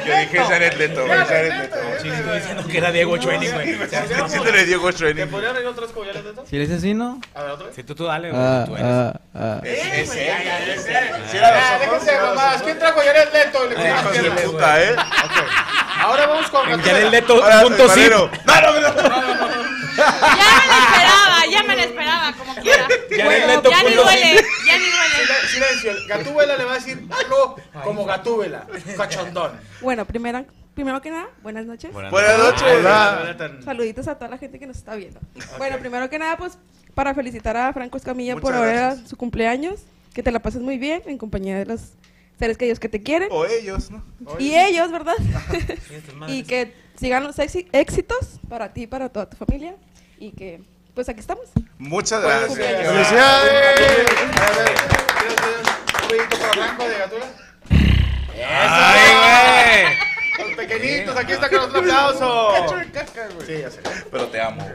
Yo 0.04 0.16
dije 0.18 0.38
Jared 0.40 0.72
Leto, 0.74 1.06
Jared 1.06 1.52
Leto. 1.60 1.76
Sí, 2.02 2.08
estoy 2.08 2.34
diciendo 2.40 2.64
que 2.66 2.78
era 2.78 2.90
Diego 2.90 3.16
Training, 3.20 3.50
güey. 3.52 3.78
Diciéndole 3.78 4.64
Diego 4.64 4.90
¿Te 4.90 4.98
Training. 4.98 5.26
podría 5.28 5.52
reír 5.52 5.66
otras 5.68 5.92
collares 5.92 6.24
de 6.24 6.30
esto? 6.30 6.44
¿Sí 6.50 6.56
eres 6.56 6.70
asesino? 6.72 7.20
A 7.32 7.42
ver, 7.44 7.50
otra 7.52 7.66
vez. 7.68 7.76
Si 7.76 7.84
tú, 7.84 7.94
tú 7.94 8.06
dale, 8.06 8.30
güey. 8.32 8.42
Ah, 8.42 8.64
Tú 8.66 8.74
eres. 8.74 8.86
ah, 8.88 9.20
ah. 9.36 9.60
Es 9.62 9.86
es 10.10 10.16
él, 10.16 10.32
déjense 11.80 12.10
de 12.10 12.20
mamadas. 12.22 12.62
¿Quién 12.62 12.78
trajo 12.80 12.98
Jared 12.98 13.28
Leto? 13.32 13.58
Le 13.70 13.88
Hijos 13.88 14.12
de 14.22 14.30
puta, 14.48 14.82
¿eh? 14.82 14.96
Ahora 16.00 16.26
vamos 16.26 16.50
con. 16.50 16.82
Jared 16.82 17.08
Leto, 17.08 17.34
punto. 17.62 17.86
No, 17.86 18.60
no, 18.60 18.80
no. 18.80 19.58
Ya 19.98 20.67
esperaba, 21.18 21.46
ya 21.50 21.62
me 21.64 21.76
lo 21.76 21.82
esperaba, 21.82 22.32
como 22.36 22.54
quiera. 22.56 22.88
Jared 23.10 23.46
Leto, 23.46 23.70
ya 23.70 23.82
ni 23.82 23.94
duele, 23.94 24.34
ya 24.66 24.78
ni 24.78 24.84
duele. 24.90 25.14
Silen- 25.18 25.48
Silencio. 25.48 25.92
Gatúbela 26.08 26.56
le 26.56 26.64
va 26.64 26.72
a 26.72 26.74
decir 26.74 27.06
algo 27.10 27.56
como 27.84 28.04
Gatúbela. 28.04 28.66
Cachondón. 28.96 29.52
Bueno, 29.80 30.04
primero, 30.04 30.44
primero 30.74 31.00
que 31.00 31.10
nada, 31.10 31.28
buenas 31.42 31.66
noches. 31.66 31.92
Buenas 31.92 32.38
noches. 32.38 32.62
Hola. 32.62 33.36
Saluditos 33.64 34.08
a 34.08 34.14
toda 34.16 34.30
la 34.30 34.38
gente 34.38 34.58
que 34.58 34.66
nos 34.66 34.76
está 34.76 34.94
viendo. 34.94 35.20
Bueno, 35.58 35.78
primero 35.78 36.08
que 36.10 36.18
nada, 36.18 36.36
pues 36.36 36.58
para 36.94 37.14
felicitar 37.14 37.56
a 37.56 37.72
Franco 37.72 37.96
Escamilla 37.96 38.34
Muchas 38.34 38.42
por 38.42 38.54
ahora 38.54 38.72
gracias. 38.72 39.08
su 39.08 39.16
cumpleaños. 39.16 39.80
Que 40.14 40.22
te 40.22 40.32
la 40.32 40.40
pases 40.40 40.60
muy 40.62 40.78
bien 40.78 41.02
en 41.06 41.16
compañía 41.16 41.56
de 41.58 41.66
los 41.66 41.92
seres 42.40 42.56
queridos 42.58 42.80
que 42.80 42.88
te 42.88 43.02
quieren. 43.02 43.28
O 43.30 43.44
ellos, 43.46 43.88
¿no? 43.90 44.02
Y 44.38 44.54
ellos, 44.54 44.90
¿verdad? 44.90 45.14
y 46.28 46.42
que 46.42 46.74
sigan 46.98 47.22
los 47.22 47.36
éxi- 47.38 47.68
éxitos 47.72 48.40
para 48.48 48.72
ti 48.72 48.82
y 48.82 48.86
para 48.88 49.08
toda 49.10 49.28
tu 49.30 49.36
familia. 49.36 49.76
Y 50.18 50.32
que, 50.32 50.60
pues 50.98 51.08
aquí 51.08 51.20
estamos. 51.20 51.44
Muchas 51.78 52.20
gracias. 52.20 52.54
¡Felicidades! 52.56 53.14
A 53.14 53.44
ver, 53.44 54.04
¿quieres 55.16 55.38
hacer 55.38 56.22
un 56.24 56.28
para 56.40 56.52
Franco 56.52 56.88
de 56.88 56.98
Gatúbela? 56.98 57.26
¡Ay, 58.34 59.84
güey! 59.94 60.07
Pequeñitos, 60.66 61.16
aquí 61.16 61.32
está 61.32 61.48
con 61.48 61.60
otro 61.60 61.78
aplauso. 61.80 62.48
Cacho 62.60 62.76
de 62.76 62.90
caca, 62.90 63.28
güey. 63.34 63.46
Sí, 63.46 63.58
ya 63.62 63.70
sé. 63.70 63.80
Pero 64.10 64.26
te 64.26 64.40
amo. 64.40 64.68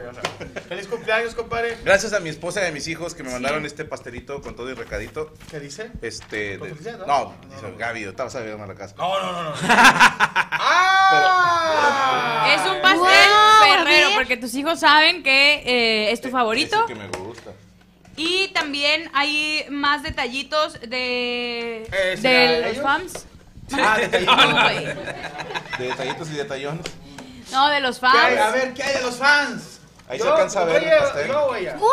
Feliz 0.68 0.86
cumpleaños, 0.88 1.34
compadre. 1.34 1.76
Gracias 1.84 2.12
a 2.14 2.20
mi 2.20 2.30
esposa 2.30 2.62
y 2.64 2.68
a 2.68 2.72
mis 2.72 2.88
hijos 2.88 3.14
que 3.14 3.22
me 3.22 3.30
mandaron 3.30 3.66
este 3.66 3.84
pastelito 3.84 4.40
con 4.40 4.56
todo 4.56 4.70
y 4.70 4.74
recadito. 4.74 5.32
¿Qué 5.50 5.60
dice? 5.60 5.90
Este. 6.02 6.58
¿Con 6.58 6.68
de- 6.68 6.74
felicidad, 6.74 7.06
no, 7.06 7.34
dice 7.50 7.74
Gaby, 7.78 8.04
estabas 8.04 8.34
a 8.36 8.40
ver 8.40 8.58
a 8.60 8.66
la 8.66 8.74
casa. 8.74 8.94
No, 8.96 9.20
no, 9.20 9.32
no, 9.32 9.42
no. 9.44 9.52
¡Ah! 10.86 12.46
Es 12.54 12.60
un 12.70 12.80
pastel 12.82 12.98
Wow, 12.98 13.08
a 13.08 13.76
ferrero, 13.78 14.08
ver. 14.08 14.16
porque 14.16 14.36
tus 14.36 14.54
hijos 14.54 14.80
saben 14.80 15.22
que 15.22 15.62
eh, 15.64 16.12
es 16.12 16.20
tu 16.20 16.30
favorito. 16.30 16.76
Ese 16.84 16.94
que 16.94 16.98
me 16.98 17.08
gusta. 17.08 17.50
Y 18.16 18.48
también 18.48 19.10
hay 19.12 19.66
más 19.70 20.02
detallitos 20.02 20.80
de, 20.80 21.82
Eh, 21.92 22.16
¿será 22.20 22.52
de 22.52 22.60
los 22.62 22.70
ellos? 22.72 22.82
fans. 22.82 23.26
Ah, 23.72 23.96
detallitos. 24.00 24.36
No, 24.36 24.62
güey. 24.62 24.84
De 25.78 25.84
detallitos 25.88 26.30
y 26.30 26.34
detallones. 26.34 26.86
No, 27.52 27.68
de 27.68 27.80
los 27.80 27.98
¿Qué 27.98 28.06
hay? 28.06 28.36
A 28.36 28.38
fans. 28.38 28.54
ver, 28.54 28.74
¿qué 28.74 28.82
hay 28.82 28.94
de 28.94 29.02
los 29.02 29.16
fans? 29.16 29.80
Ahí 30.08 30.18
se 30.18 30.28
alcanza 30.28 30.60
a 30.60 30.64
ver 30.64 30.82
el 30.84 30.98
pastel. 30.98 31.28
yo. 31.28 31.34
¡Wow! 31.78 31.90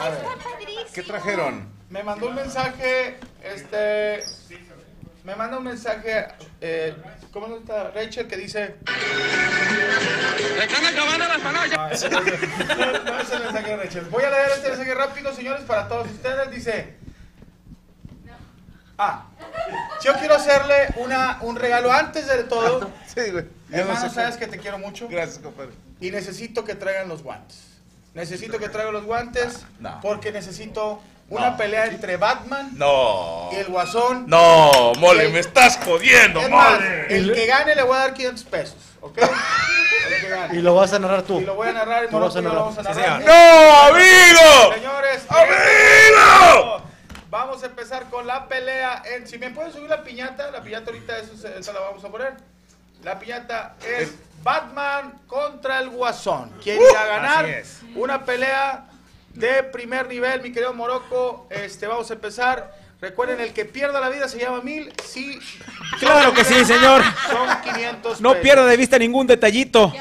A 0.00 0.08
ver. 0.10 0.18
Está 0.18 0.50
padrísimo. 0.50 0.86
¿Qué 0.94 1.02
trajeron? 1.02 1.68
Me 1.90 2.02
mandó 2.02 2.28
un 2.28 2.34
mensaje, 2.34 3.18
este... 3.42 4.22
Me 5.24 5.34
manda 5.36 5.58
un 5.58 5.64
mensaje, 5.64 6.26
eh, 6.60 6.94
¿cómo 7.32 7.56
está? 7.56 7.90
Rachel, 7.90 8.28
que 8.28 8.36
dice... 8.36 8.76
¡Se 10.38 10.64
están 10.64 10.86
acabando 10.86 11.26
las 11.28 11.38
panallas! 11.38 12.06
No 13.04 13.18
es 13.20 13.30
el 13.32 13.42
mensaje 13.42 13.70
de 13.70 13.76
Rachel. 13.76 14.04
Voy 14.10 14.24
a 14.24 14.30
leer 14.30 14.50
este 14.56 14.68
mensaje 14.68 14.94
rápido, 14.94 15.34
señores, 15.34 15.62
para 15.64 15.88
todos 15.88 16.08
ustedes. 16.10 16.50
Dice... 16.50 16.96
Ah, 18.98 19.26
yo 20.02 20.14
quiero 20.14 20.34
hacerle 20.34 20.88
una, 20.96 21.38
un 21.42 21.56
regalo 21.56 21.92
antes 21.92 22.26
de 22.26 22.44
todo. 22.44 22.90
Sí, 23.06 23.30
güey. 23.30 23.44
No 23.68 23.78
Hermano, 23.78 24.00
sé 24.08 24.14
sabes 24.14 24.36
que 24.36 24.46
te 24.46 24.58
quiero 24.58 24.78
mucho. 24.78 25.08
Gracias, 25.08 25.38
compadre. 25.38 25.72
Y 26.00 26.10
necesito 26.10 26.64
que 26.64 26.74
traigan 26.74 27.08
los 27.08 27.22
guantes. 27.22 27.58
Necesito 28.14 28.58
que 28.58 28.68
traigan 28.68 28.94
los 28.94 29.04
guantes 29.04 29.64
No. 29.78 30.00
porque 30.00 30.32
necesito 30.32 31.00
una 31.28 31.50
No. 31.50 31.56
pelea 31.58 31.86
entre 31.86 32.16
Batman 32.16 32.70
No. 32.74 33.50
y 33.52 33.56
el 33.56 33.66
Guasón. 33.66 34.24
No, 34.28 34.92
mole, 34.98 35.26
El- 35.26 35.32
me 35.32 35.40
estás 35.40 35.78
jodiendo, 35.84 36.40
Es 36.40 36.48
más, 36.50 36.80
mole. 36.80 37.14
el 37.16 37.32
que 37.34 37.46
gane 37.46 37.74
le 37.74 37.82
voy 37.82 37.96
a 37.96 38.00
dar 38.00 38.14
500 38.14 38.44
pesos, 38.44 38.76
¿ok? 39.02 39.18
El 40.08 40.20
que 40.22 40.28
gane. 40.30 40.58
Y 40.58 40.62
lo 40.62 40.74
vas 40.74 40.92
a 40.94 40.98
narrar 40.98 41.22
tú. 41.22 41.38
Y 41.40 41.44
lo 41.44 41.54
voy 41.54 41.68
a 41.68 41.72
narrar 41.72 42.04
y 42.08 42.10
lo 42.10 42.18
vamos 42.18 42.34
a 42.36 42.40
narrar. 42.40 43.20
narrar. 43.20 43.22
¡No, 43.26 43.82
amigo! 43.94 44.74
Señores, 44.74 45.22
¡Amigo! 45.28 46.82
Vamos 47.30 47.62
a 47.62 47.66
empezar 47.66 48.04
con 48.10 48.26
la 48.26 48.46
pelea. 48.48 49.02
En, 49.04 49.26
si 49.26 49.38
me 49.38 49.50
pueden 49.50 49.72
subir 49.72 49.88
la 49.90 50.02
piñata, 50.02 50.50
la 50.50 50.62
piñata 50.62 50.90
ahorita 50.90 51.18
eso, 51.18 51.36
se- 51.36 51.58
esa 51.58 51.72
la 51.72 51.80
vamos 51.80 52.02
a 52.04 52.08
poner. 52.08 52.34
La 53.04 53.18
piñata 53.18 53.74
es 53.86 54.12
Batman 54.42 55.20
contra 55.26 55.78
el 55.80 55.90
Guasón. 55.90 56.50
¿Quién 56.62 56.80
irá 56.80 57.02
a 57.02 57.06
ganar? 57.06 57.44
es. 57.46 57.80
Una 57.94 58.24
pelea 58.24 58.84
de 59.34 59.62
primer 59.64 60.08
nivel, 60.08 60.40
mi 60.40 60.52
querido 60.52 60.72
Morocco. 60.72 61.46
Este, 61.50 61.86
vamos 61.86 62.10
a 62.10 62.14
empezar. 62.14 62.74
Recuerden, 63.00 63.40
el 63.40 63.52
que 63.52 63.64
pierda 63.64 64.00
la 64.00 64.08
vida 64.08 64.26
se 64.28 64.38
llama 64.40 64.60
mil. 64.60 64.92
Sí. 65.04 65.38
Claro 66.00 66.32
que 66.34 66.44
sí, 66.44 66.64
señor. 66.64 67.02
Son 67.30 67.48
500 67.62 67.77
No 68.20 68.34
pierda 68.40 68.66
de 68.66 68.76
vista 68.76 68.98
ningún 68.98 69.26
detallito 69.26 69.92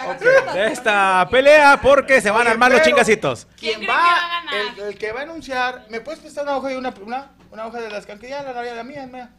de 0.53 0.67
esta 0.71 1.27
pelea 1.29 1.79
porque 1.81 2.21
se 2.21 2.31
van 2.31 2.47
a 2.47 2.51
armar 2.51 2.71
los 2.71 2.81
chingacitos. 2.81 3.47
¿Quién 3.59 3.81
va? 3.81 3.85
que 3.85 3.87
va 3.87 4.15
a 4.15 4.29
ganar? 4.29 4.53
el, 4.77 4.79
el 4.89 4.97
que 4.97 5.11
va 5.11 5.19
a 5.19 5.23
anunciar. 5.23 5.85
¿Me 5.89 6.01
puedes 6.01 6.19
prestar 6.19 6.43
una 6.43 6.57
hoja 6.57 6.71
y 6.73 6.75
una, 6.75 6.93
una, 7.01 7.31
una 7.51 7.65
hoja 7.67 7.79
de 7.81 7.89
las 7.89 8.05
ya 8.07 8.43
la 8.43 8.53
la, 8.53 8.63
la 8.63 8.83
mía, 8.83 9.05
mía? 9.07 9.29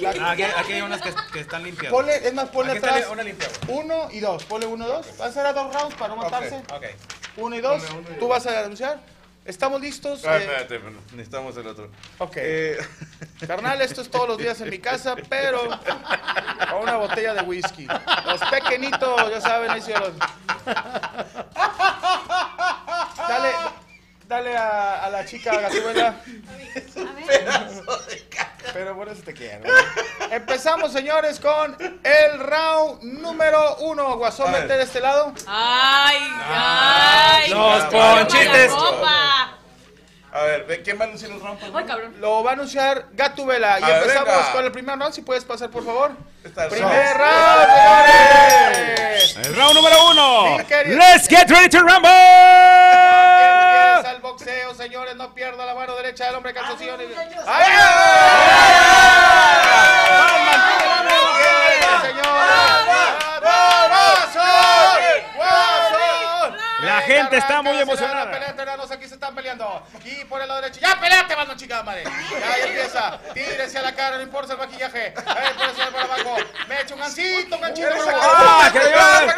La- 0.00 0.32
Aquí, 0.32 0.42
aquí 0.42 0.72
hay 0.74 0.82
unas 0.82 1.00
que, 1.00 1.14
que 1.32 1.40
están 1.40 1.62
limpias. 1.62 1.90
Ponle, 1.90 2.16
es 2.16 2.34
más, 2.34 2.48
ponle 2.50 2.72
Aquí 2.72 2.78
atrás. 2.78 3.06
una 3.10 3.22
limpia. 3.22 3.48
Uno 3.68 4.08
y 4.10 4.20
dos. 4.20 4.44
Ponle 4.44 4.66
uno 4.66 4.84
y 4.84 4.88
dos. 4.88 5.06
Va 5.20 5.26
a 5.26 5.32
ser 5.32 5.46
a 5.46 5.52
dos 5.54 5.72
rounds 5.74 5.94
para 5.94 6.14
no 6.14 6.16
matarse. 6.22 6.62
Uno 7.36 7.56
y 7.56 7.60
dos. 7.60 7.82
Ponle 7.82 7.98
uno 8.00 8.08
y 8.10 8.14
Tú 8.18 8.20
dos. 8.20 8.28
vas 8.28 8.46
a 8.46 8.60
anunciar. 8.60 9.00
¿Estamos 9.44 9.80
listos? 9.80 10.24
Ah, 10.24 10.36
Eh, 10.38 10.40
espérate, 10.42 10.80
necesitamos 11.12 11.56
el 11.56 11.66
otro. 11.66 11.90
ok. 12.18 12.32
Eh, 12.36 12.78
Carnal, 13.46 13.80
esto 13.82 14.00
es 14.02 14.10
todos 14.10 14.28
los 14.28 14.38
días 14.38 14.60
en 14.60 14.70
mi 14.70 14.78
casa, 14.78 15.16
pero 15.28 15.68
con 16.70 16.82
una 16.82 16.96
botella 16.96 17.34
de 17.34 17.42
whisky. 17.42 17.86
Los 18.24 18.40
pequeñitos, 18.50 19.30
ya 19.30 19.40
saben, 19.40 19.70
ahí 19.70 19.80
los... 19.80 20.12
Dale, 23.28 23.52
dale 24.28 24.56
a, 24.56 25.04
a 25.06 25.10
la 25.10 25.24
chica 25.24 25.58
Gatúbela. 25.60 26.14
Pero 28.72 28.96
por 28.96 29.08
eso 29.08 29.22
te 29.22 29.34
quiero. 29.34 29.64
Empezamos, 30.30 30.92
señores, 30.92 31.38
con 31.40 31.76
el 32.02 32.38
round 32.40 33.02
número 33.02 33.76
uno. 33.80 34.16
Guasón, 34.16 34.50
vete 34.52 34.76
de 34.76 34.82
este 34.84 35.00
lado. 35.00 35.32
Ay, 35.46 36.18
ay. 36.48 37.50
Los 37.50 37.84
ponchites. 37.84 38.72
a 40.32 40.42
ver, 40.44 40.64
ve, 40.64 40.82
¿quién 40.82 40.98
va 40.98 41.02
a 41.04 41.06
anunciar 41.08 41.30
los 41.32 41.42
rounds? 41.42 41.62
Ay, 41.74 41.84
cabrón. 41.84 42.14
Lo 42.18 42.42
va 42.42 42.50
a 42.50 42.54
anunciar 42.54 43.06
Gatúbela. 43.12 43.78
Y 43.80 43.82
A 43.84 43.98
empezamos 43.98 44.28
venga. 44.28 44.52
con 44.52 44.64
el 44.64 44.72
primer 44.72 44.98
round. 44.98 45.12
Si 45.14 45.20
puedes 45.22 45.44
pasar, 45.44 45.70
por 45.70 45.84
favor. 45.84 46.12
Está 46.42 46.64
el 46.64 46.70
Primer 46.70 47.16
round. 47.16 47.18
round, 47.18 48.74
señores. 48.74 49.36
El 49.44 49.54
round 49.54 49.74
número 49.74 50.06
uno. 50.10 50.56
Sí. 50.58 50.74
Let's 50.86 51.28
get 51.28 51.50
ready 51.50 51.68
to 51.68 51.80
rumble. 51.80 52.08
Mano 55.82 55.96
derecha 55.96 56.26
del 56.26 56.36
hombre 56.36 56.54
calzoncillones. 56.54 57.08
¡Ay! 57.46 57.72
La 66.82 67.00
gente 67.00 67.36
está 67.36 67.62
muy 67.62 67.78
emocionada. 67.78 68.24
La 68.26 68.30
pelea 68.30 68.48
entre 68.50 68.62
enanos 68.64 68.90
aquí 68.90 69.08
se 69.08 69.14
están 69.14 69.34
peleando. 69.34 69.82
Y 70.04 70.24
por 70.24 70.40
el 70.40 70.48
lado 70.48 70.60
derecho. 70.60 70.80
¡Ya 70.80 71.00
peleate, 71.00 71.34
mano, 71.34 71.56
chingada 71.56 71.82
madre! 71.82 72.04
Ya, 72.04 72.58
ya 72.58 72.64
empieza. 72.64 73.18
Tírese 73.34 73.78
a 73.78 73.82
la 73.82 73.92
cara, 73.94 74.16
no 74.16 74.22
importa 74.22 74.52
el 74.52 74.58
maquillaje. 74.58 75.06
Eh, 75.08 75.14
por 75.14 75.92
para 75.92 76.04
abajo. 76.04 76.36
Me 76.68 76.80
echo 76.80 76.94
un 76.94 77.00
gancito, 77.00 77.56
un 77.56 77.62
ganchito. 77.62 77.88
¡Ah, 77.90 78.70
que 78.72 78.78
le 78.78 78.84
llevan! 78.86 79.28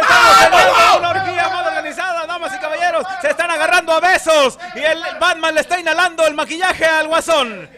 Estamos 0.00 0.38
teniendo 0.38 0.98
una 0.98 1.10
orgía 1.10 1.48
mal 1.48 1.66
organizada, 1.66 2.26
damas 2.26 2.54
y 2.54 2.58
caballeros. 2.58 3.06
Se 3.20 3.34
besos 3.98 4.58
y 4.74 4.80
el 4.80 5.02
Batman 5.18 5.54
le 5.54 5.62
está 5.62 5.80
inhalando 5.80 6.26
el 6.26 6.34
maquillaje 6.34 6.84
al 6.84 7.08
guasón. 7.08 7.68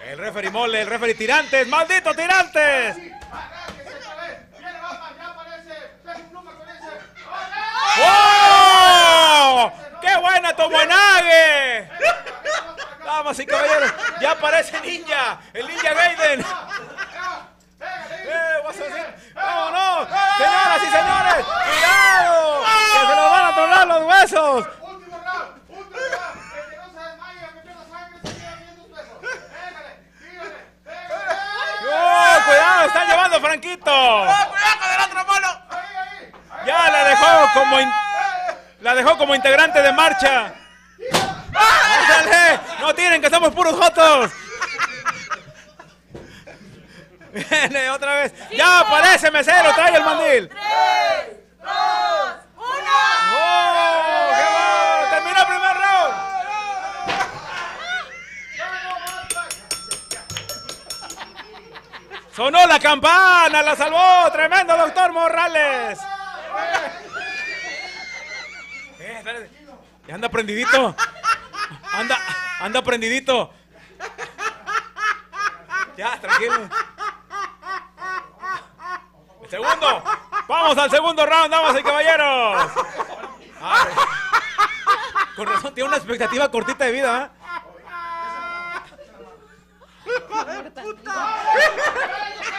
El 0.00 0.18
referee 0.18 0.50
mole, 0.50 0.82
el 0.82 0.86
referee 0.88 1.14
tirantes, 1.14 1.66
malditos 1.66 2.14
tirantes. 2.14 2.96
¡Oh! 7.96 9.72
¡Qué 10.00 10.16
buena 10.16 10.54
Tomoenage! 10.54 11.88
Damas 13.04 13.38
y 13.38 13.46
caballeros, 13.46 13.94
ya 14.20 14.32
aparece 14.32 14.80
Ninja, 14.80 15.38
el 15.52 15.66
Ninja 15.68 15.94
Gaiden. 15.94 16.40
¡Eh, 17.80 18.60
vas 18.64 18.76
a 18.76 18.84
decir! 18.84 19.06
¡Vámonos! 19.34 20.08
¡Señoras 20.38 20.82
y 20.82 20.86
señores! 20.86 21.44
¡Cuidado! 21.44 22.64
¡Que 22.64 23.00
se 23.00 23.14
nos 23.14 23.30
van 23.30 23.44
a 23.46 23.54
¡Oh, 31.86 32.38
cuidado! 32.46 32.86
¡Están 32.86 33.08
llevando 33.08 33.36
a 33.36 33.40
Franquito! 33.40 34.26
Ya 36.66 36.90
la 36.90 37.04
dejó 37.04 37.52
como 37.52 37.80
in- 37.80 37.92
la 38.80 38.94
dejó 38.94 39.18
como 39.18 39.34
integrante 39.34 39.82
de 39.82 39.92
marcha. 39.92 40.54
¡Ándale! 41.54 42.60
¡No 42.80 42.94
tiren 42.94 43.20
que 43.20 43.28
somos 43.28 43.52
puros 43.54 43.74
jotos! 43.74 44.30
Viene 47.32 47.90
otra 47.90 48.14
vez. 48.14 48.32
¡Ya 48.50 48.80
aparece 48.80 49.30
mesero! 49.30 49.74
¡Trae 49.74 49.96
el 49.96 50.04
mandil! 50.04 50.50
¡Oh! 51.66 51.66
¡Qué 51.66 52.03
¡Sonó 62.34 62.66
la 62.66 62.80
campana! 62.80 63.62
¡La 63.62 63.76
salvó! 63.76 64.30
¡Tremendo 64.32 64.76
doctor 64.76 65.12
Morales! 65.12 66.00
Eh. 68.98 69.50
Ya 70.08 70.14
anda 70.16 70.28
prendidito. 70.28 70.96
Anda, 71.92 72.18
anda 72.60 72.82
prendidito. 72.82 73.52
Ya, 75.96 76.20
tranquilo. 76.20 76.68
Segundo. 79.48 80.02
Vamos 80.48 80.76
al 80.76 80.90
segundo 80.90 81.24
round, 81.24 81.50
damas 81.50 81.78
y 81.78 81.82
caballeros. 81.84 82.72
Con 85.36 85.46
razón, 85.46 85.74
tiene 85.74 85.88
una 85.88 85.96
expectativa 85.98 86.50
cortita 86.50 86.84
de 86.84 86.92
vida. 86.92 87.30
¿eh? 87.32 87.44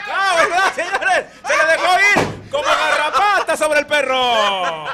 ¡No, 0.07 0.34
verdad, 0.49 0.73
señores! 0.75 1.25
¡Se 1.45 1.57
le 1.57 1.65
dejó 1.65 1.99
ir 1.99 2.49
como 2.49 2.63
garrapata 2.63 3.57
sobre 3.57 3.79
el 3.79 3.87
perro! 3.87 4.85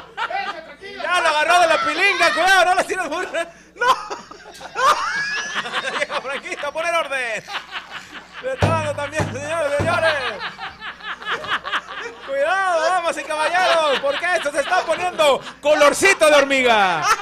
¡Ya 0.80 1.20
lo 1.20 1.28
agarró 1.28 1.60
de 1.60 1.66
la 1.66 1.78
pilinga! 1.84 2.30
¡Cuidado, 2.32 2.64
no 2.66 2.74
lo 2.74 2.84
tires 2.84 3.08
muy... 3.08 3.26
¡No! 3.74 3.86
Llega 5.98 6.20
Franquito 6.20 6.72
poner 6.72 6.94
orden. 6.94 7.44
Le 8.42 8.52
está 8.52 8.66
dando 8.66 8.94
también, 8.94 9.32
señores, 9.32 9.76
señores. 9.78 10.14
Cuidado, 12.26 12.82
damas 12.82 13.16
y 13.16 13.22
caballeros, 13.24 14.00
porque 14.00 14.26
esto 14.36 14.50
se 14.50 14.60
está 14.60 14.80
poniendo 14.82 15.40
colorcito 15.60 16.28
de 16.28 16.34
hormiga. 16.34 17.02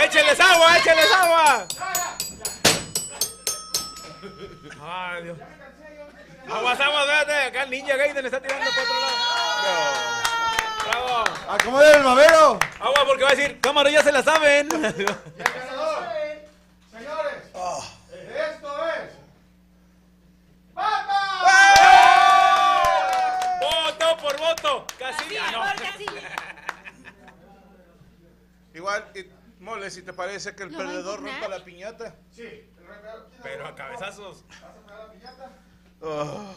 ¡Échenles 0.00 0.40
agua, 0.40 0.78
échenles 0.78 1.12
agua! 1.12 1.66
Ay, 5.00 5.22
Dios. 5.22 5.38
Aguas. 6.50 6.80
Acá 6.80 7.62
el 7.62 7.70
ninja 7.70 7.96
Gaiden 7.96 8.26
está 8.26 8.40
tirando 8.40 8.66
para 8.68 8.82
otro 8.82 9.00
lado. 9.00 9.16
Bravo. 10.84 11.24
¡Acomoden 11.48 11.96
el 11.96 12.02
babero! 12.02 12.58
Agua 12.80 13.04
porque 13.06 13.22
va 13.22 13.30
a 13.30 13.34
decir, 13.34 13.60
cámara, 13.60 13.90
ya 13.90 14.02
se 14.02 14.10
la 14.10 14.24
saben. 14.24 14.68
Señores, 14.70 14.96
esto 18.34 18.86
es. 18.88 19.12
Voto 23.60 24.16
por 24.20 24.36
voto. 24.36 24.86
Casilla, 24.98 25.50
no. 25.52 25.62
Igual, 28.74 29.04
eh, 29.14 29.30
Mole, 29.88 29.90
si 29.90 30.02
te 30.02 30.12
parece 30.12 30.54
que 30.54 30.64
el 30.64 30.72
¿Lo 30.72 30.78
va 30.78 30.84
a 30.84 30.86
perdedor 30.86 31.22
rompa 31.22 31.48
la 31.48 31.64
piñata. 31.64 32.14
Sí. 32.30 32.70
Pero 33.42 33.66
a 33.66 33.74
cabezazos. 33.74 34.44
Oh, 36.00 36.54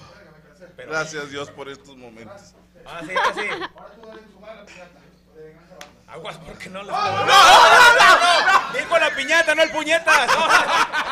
gracias 0.78 1.30
Dios 1.30 1.50
por 1.52 1.70
estos 1.70 1.96
momentos. 1.98 2.54
Ah, 2.86 3.02
sí, 3.06 3.13
ah, 3.17 3.34
sí. 3.34 3.48
Aguas 6.08 6.38
porque 6.46 6.70
no 6.70 6.84
les. 6.84 6.91
¡No, 6.91 7.26
¡No, 7.26 7.26
no, 7.26 8.70
no! 8.70 8.74
Dijo 8.78 9.00
la 9.00 9.15
piñata, 9.15 9.56
no 9.56 9.63
el 9.63 9.72
puñetas. 9.72 10.30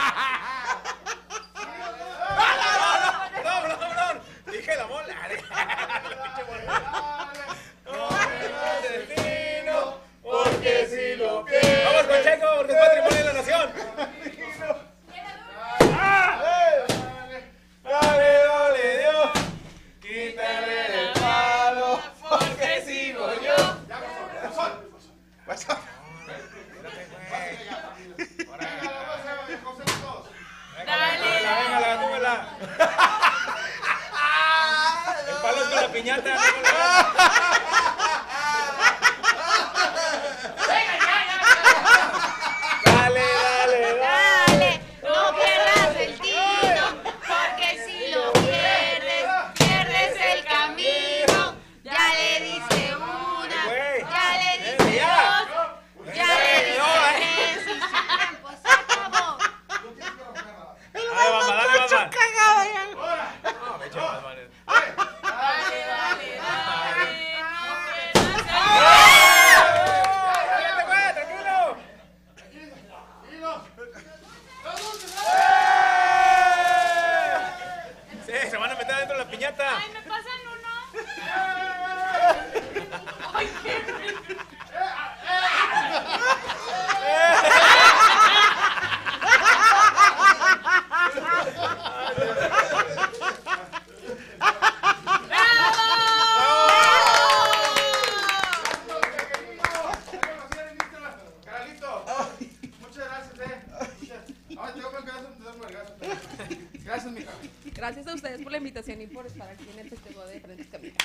El 35.29 35.35
palo 35.41 35.61
es 35.63 35.69
con 35.69 35.81
la 35.81 35.87
piñata. 35.91 36.35
Dale, 42.85 43.21
dale, 43.21 43.97
Dale, 43.97 44.81
no 45.03 45.35
pierdas 45.35 45.95
el 45.97 46.19
tino, 46.19 46.85
porque 47.27 47.69
si 47.85 48.11
lo 48.13 48.31
pierdes, 48.33 49.25
pierdes 49.55 50.15
el 50.21 50.45
camino. 50.45 51.55
Ya 51.83 52.13
le 52.13 52.39
diste 52.45 52.95
una, 52.95 53.61
ya 54.11 54.37
le 54.37 54.51
diste 54.63 54.91
dos, 55.09 55.47
ya 56.15 56.25
le 56.25 56.65
diste 56.65 56.85
tres 56.85 57.65
y 57.65 57.67
su 57.69 57.75
tiempo 58.17 58.49
se 58.61 58.69
acabó. 58.71 59.37
Dale, 60.93 61.29
mamá, 61.31 61.53
dale, 61.55 61.75
mamá. 61.79 61.99
cagado 62.09 62.61
ya. 62.73 62.83
No, 63.65 63.71
me 63.77 63.85
eché 63.85 63.99
más, 63.99 64.23
vale. 64.23 64.43
Dale, 64.67 65.77
dale, 65.87 66.29
dale. 66.37 67.07
Cállate, 70.47 70.83
güey, 70.85 71.13
tranquilo. 71.13 71.59
Sí, 78.25 78.33
se 78.49 78.57
van 78.57 78.71
a 78.71 78.75
meter 78.75 78.91
adentro 78.91 79.17
de 79.17 79.23
la 79.23 79.29
piñata. 79.31 79.77
Ay, 79.77 79.89
me 79.93 80.01
pasan 80.01 80.41
uno. 80.45 80.69
Caralito, 101.45 102.05
muchas 102.81 103.05
gracias, 103.05 103.49
eh. 103.49 103.61
Ahora 104.57 104.73
tengo 104.73 104.91
que 104.91 105.03
quedar 105.03 105.25
un 105.25 105.61
vergazo. 105.61 105.93
Y 108.99 109.07
por 109.07 109.25
estar 109.25 109.47
aquí 109.49 109.67
en 109.73 109.79
el 109.79 109.89
festejo 109.89 110.25
de 110.25 110.39
Frentes 110.39 110.67
Camila. 110.71 110.95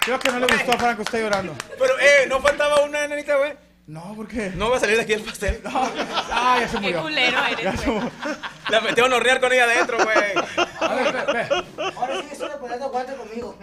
Creo 0.00 0.18
que 0.18 0.30
no 0.30 0.38
le 0.40 0.46
gustó 0.46 0.72
a 0.72 0.78
Franco, 0.78 1.02
está 1.02 1.18
llorando. 1.18 1.54
Pero, 1.78 1.98
eh, 1.98 2.26
¿no 2.28 2.40
faltaba 2.40 2.80
una 2.82 3.06
nenita, 3.08 3.36
güey? 3.36 3.54
No, 3.86 4.14
¿por 4.16 4.26
qué? 4.26 4.50
No 4.50 4.68
va 4.68 4.76
a 4.78 4.80
salir 4.80 4.96
de 4.96 5.02
aquí 5.02 5.12
el 5.12 5.22
pastel. 5.22 5.62
Ah, 5.64 6.58
ya 6.60 6.68
se 6.68 6.78
murió. 6.80 7.02
culero 7.02 7.44
eres, 7.44 7.62
Ya 7.64 7.76
se 7.76 7.86
murió. 7.86 8.10
La 8.68 8.80
metieron 8.80 9.12
a 9.12 9.16
hornear 9.16 9.40
con 9.40 9.52
ella 9.52 9.64
adentro, 9.64 9.96
güey. 10.02 10.34
Ahora 11.96 12.20
sí, 12.20 12.28
estoy 12.32 12.50
poniendo 12.60 12.88
guante 12.90 13.14
conmigo. 13.14 13.56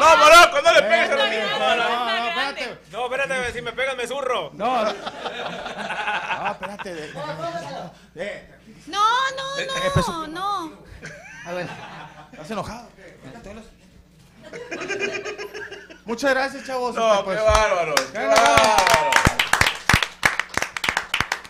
No, 0.00 0.16
Morocco, 0.16 0.62
no 0.62 0.72
le 0.72 0.82
pegues 0.82 1.10
a 1.10 1.14
los 1.16 1.26
Eh, 1.26 1.30
niños. 1.30 1.58
no, 1.58 1.76
no, 1.76 2.28
espérate. 2.28 2.78
No, 2.90 3.04
espérate, 3.04 3.52
si 3.52 3.62
me 3.62 3.72
pegas 3.72 3.96
me 3.96 4.06
zurro. 4.06 4.50
No. 4.54 4.76
Ah, 4.76 6.50
espérate. 6.52 6.94
de- 6.94 7.00
de- 7.08 7.12
de- 8.14 8.48
No, 8.86 9.04
no, 9.36 10.26
no, 10.26 10.26
no. 10.26 10.72
A 11.46 11.52
ver, 11.52 11.68
¿estás 12.32 12.50
enojado? 12.50 12.88
Muchas 16.30 16.44
gracias, 16.44 16.64
chavos. 16.64 16.94
No, 16.94 17.24
pues, 17.24 17.38
qué 17.40 17.44
bárbaro, 17.44 17.94
qué 18.12 18.18
bárbaro. 18.18 19.10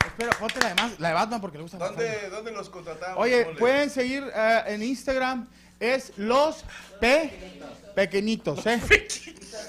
Espera, 0.07 0.31
ponte 0.39 0.61
la 0.61 0.69
de, 0.69 0.75
más, 0.75 0.99
la 1.01 1.09
de 1.09 1.15
Batman 1.15 1.41
porque 1.43 1.59
le 1.59 1.63
gusta. 1.65 1.77
¿Dónde, 1.77 2.31
¿Dónde 2.31 2.51
los 2.53 2.71
contratamos? 2.71 3.19
Oye, 3.19 3.43
¿Cómo 3.43 3.53
le- 3.53 3.59
pueden 3.59 3.91
seguir 3.91 4.25
eh, 4.35 4.63
en 4.69 4.83
Instagram. 4.83 5.49
Es 5.79 6.15
los 6.17 6.65
P 6.99 7.61
pequeñitos, 7.95 8.65
¿eh? 8.67 8.81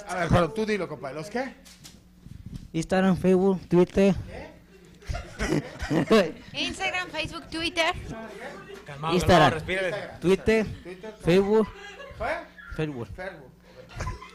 A 0.08 0.16
ver, 0.16 0.30
pero 0.30 0.52
tú 0.52 0.66
dilo, 0.66 0.88
compadre. 0.88 1.16
¿Los 1.16 1.30
qué? 1.30 1.56
Instagram, 2.72 3.18
Facebook, 3.18 3.68
Twitter. 3.68 4.16
Instagram, 6.54 7.10
Facebook, 7.10 7.50
Twitter. 7.50 7.94
Instagram, 7.96 8.86
calmado, 8.86 9.50
respírale. 9.50 10.10
Twitter, 10.22 10.66
Facebook, 11.22 11.68
Facebook. 12.78 13.08